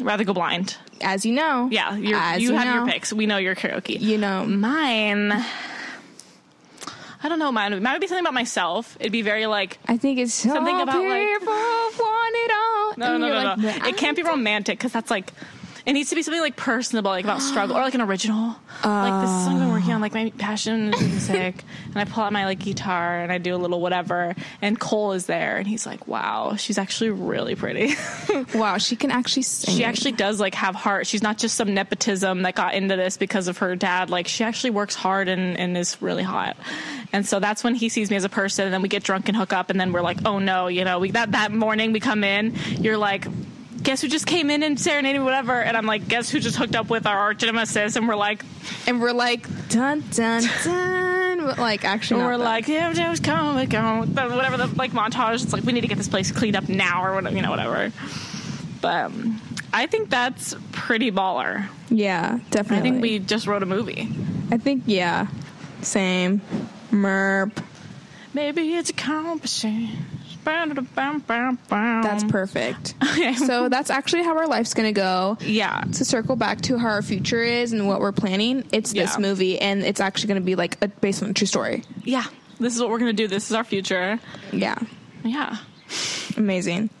[0.00, 0.76] rather go blind.
[1.00, 1.68] As you know.
[1.70, 3.12] Yeah, you're, As you you have your picks.
[3.12, 4.00] We know your karaoke.
[4.00, 4.44] You know.
[4.44, 5.44] Mine.
[7.22, 7.50] I don't know.
[7.50, 7.82] Mine.
[7.82, 8.96] Mine would be something about myself.
[9.00, 9.78] It'd be very like.
[9.86, 12.94] I think it's Something about, like- people want it all.
[12.96, 13.88] No, no, no, like, no.
[13.88, 15.32] It can't be romantic because that's like.
[15.88, 18.48] It needs to be something like personable, like about struggle, or like an original.
[18.84, 22.24] like this song I've been working on, like my passion is music, and I pull
[22.24, 24.34] out my like guitar and I do a little whatever.
[24.60, 27.94] And Cole is there, and he's like, "Wow, she's actually really pretty."
[28.54, 29.76] Wow, she can actually sing.
[29.76, 31.06] she actually does like have heart.
[31.06, 34.10] She's not just some nepotism that got into this because of her dad.
[34.10, 36.56] Like she actually works hard and, and is really hot.
[37.12, 39.28] And so that's when he sees me as a person and then we get drunk
[39.28, 41.92] and hook up and then we're like, oh no, you know, we that that morning
[41.92, 43.26] we come in, you're like
[43.82, 45.52] Guess who just came in and serenaded me, whatever?
[45.62, 47.96] And I'm like, guess who just hooked up with our arch nemesis?
[47.96, 48.44] And we're like,
[48.86, 51.56] and we're like dun dun dun.
[51.56, 52.44] Like actually, we're that.
[52.44, 55.42] like, yeah, just come, go, whatever the like montage.
[55.44, 57.50] It's like we need to get this place cleaned up now, or whatever, you know,
[57.50, 57.92] whatever.
[58.80, 59.40] But um,
[59.72, 61.66] I think that's pretty baller.
[61.88, 62.78] yeah, definitely.
[62.78, 64.08] I think we just wrote a movie.
[64.50, 65.28] I think yeah,
[65.82, 66.40] same.
[66.90, 67.62] Merp.
[68.34, 69.88] Maybe it's a competition.
[72.02, 72.94] That's perfect.
[73.46, 75.36] so that's actually how our life's gonna go.
[75.40, 75.82] yeah.
[75.92, 79.58] To circle back to how our future is and what we're planning, it's this movie,
[79.58, 81.84] and it's actually gonna be like a, based on a true story.
[82.04, 82.24] Yeah.
[82.60, 83.28] This is what we're gonna do.
[83.28, 84.18] This is our future.
[84.52, 84.78] Yeah,
[85.24, 85.56] Yeah.
[86.36, 86.90] amazing.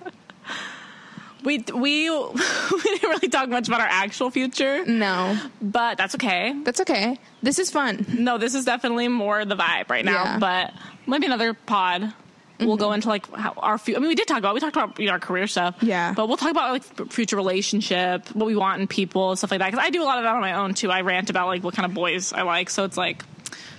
[1.44, 6.52] We we we didn't really talk much about our actual future, No, but that's okay.
[6.64, 7.16] that's okay.
[7.42, 8.04] This is fun.
[8.18, 10.24] No, this is definitely more the vibe right now.
[10.24, 10.38] Yeah.
[10.40, 10.74] But
[11.06, 12.12] maybe another pod.
[12.60, 12.94] We'll go mm-hmm.
[12.94, 13.78] into like how our.
[13.78, 15.76] Fu- I mean, we did talk about we talked about you know, our career stuff.
[15.80, 16.12] Yeah.
[16.14, 19.70] But we'll talk about like future relationship, what we want in people, stuff like that.
[19.70, 20.90] Because I do a lot of that on my own too.
[20.90, 22.70] I rant about like what kind of boys I like.
[22.70, 23.24] So it's like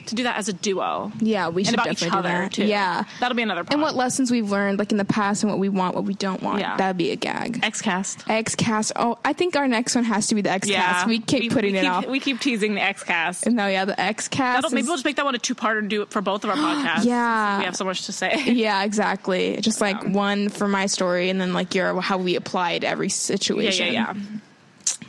[0.08, 1.12] to do that as a duo.
[1.20, 2.54] Yeah, we and should about each definitely do other that.
[2.54, 2.66] too.
[2.66, 3.64] Yeah, That'll be another.
[3.64, 3.74] Pod.
[3.74, 6.14] and what lessons we've learned, like in the past, and what we want, what we
[6.16, 6.60] don't want.
[6.60, 6.78] Yeah.
[6.78, 7.60] That'd be a gag.
[7.64, 8.28] X cast.
[8.30, 8.92] X cast.
[8.96, 11.08] Oh, I think our next one has to be the X cast.
[11.08, 12.08] We keep putting we it keep, off.
[12.08, 13.48] We keep teasing the X cast.
[13.48, 14.72] no, yeah, the X cast.
[14.72, 16.56] Maybe we'll just make that one a two-parter and do it for both of our
[16.58, 17.06] podcasts.
[17.06, 17.60] Yeah.
[17.60, 18.44] we have so much to say.
[18.60, 19.58] Yeah, exactly.
[19.62, 23.14] Just like one for my story, and then like your how we applied every yeah,
[23.14, 23.94] situation.
[23.94, 24.40] yeah, yeah.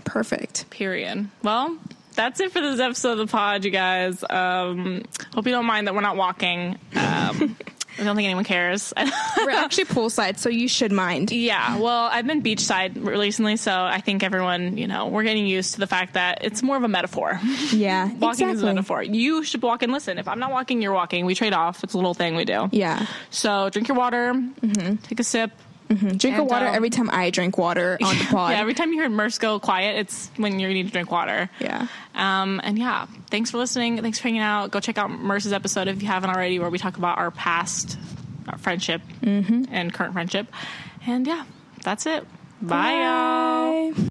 [0.05, 0.69] Perfect.
[0.71, 1.29] Period.
[1.43, 1.77] Well,
[2.15, 4.23] that's it for this episode of the pod, you guys.
[4.29, 5.03] Um,
[5.35, 6.79] hope you don't mind that we're not walking.
[6.95, 7.57] Um,
[7.99, 8.95] I don't think anyone cares.
[9.37, 11.33] We're actually poolside, so you should mind.
[11.33, 15.75] yeah, well, I've been beachside recently, so I think everyone, you know, we're getting used
[15.75, 17.39] to the fact that it's more of a metaphor.
[17.73, 19.03] Yeah, Walking is a metaphor.
[19.03, 20.17] You should walk and listen.
[20.19, 21.27] If I'm not walking, you're walking.
[21.27, 21.85] We trade off.
[21.85, 22.69] It's a little thing we do.
[22.73, 24.35] Yeah, So drink your water,
[25.03, 25.51] take a sip.
[25.97, 28.53] Drink your And, water um, every time I drink water on the pod.
[28.53, 31.51] Yeah, every time you hear Merce go quiet, it's when you need to drink water.
[31.61, 31.87] Yeah.
[32.15, 34.01] Um, and yeah, thanks for listening.
[34.01, 34.71] Thanks for hanging out.
[34.71, 37.99] Go check out Merce's episode if you haven't already, where we talk about our past
[38.49, 40.47] our friendship and current friendship.
[41.07, 41.45] And yeah,
[41.83, 42.27] that's it.
[42.61, 43.93] Bye, y'all.
[43.93, 44.11] Bye.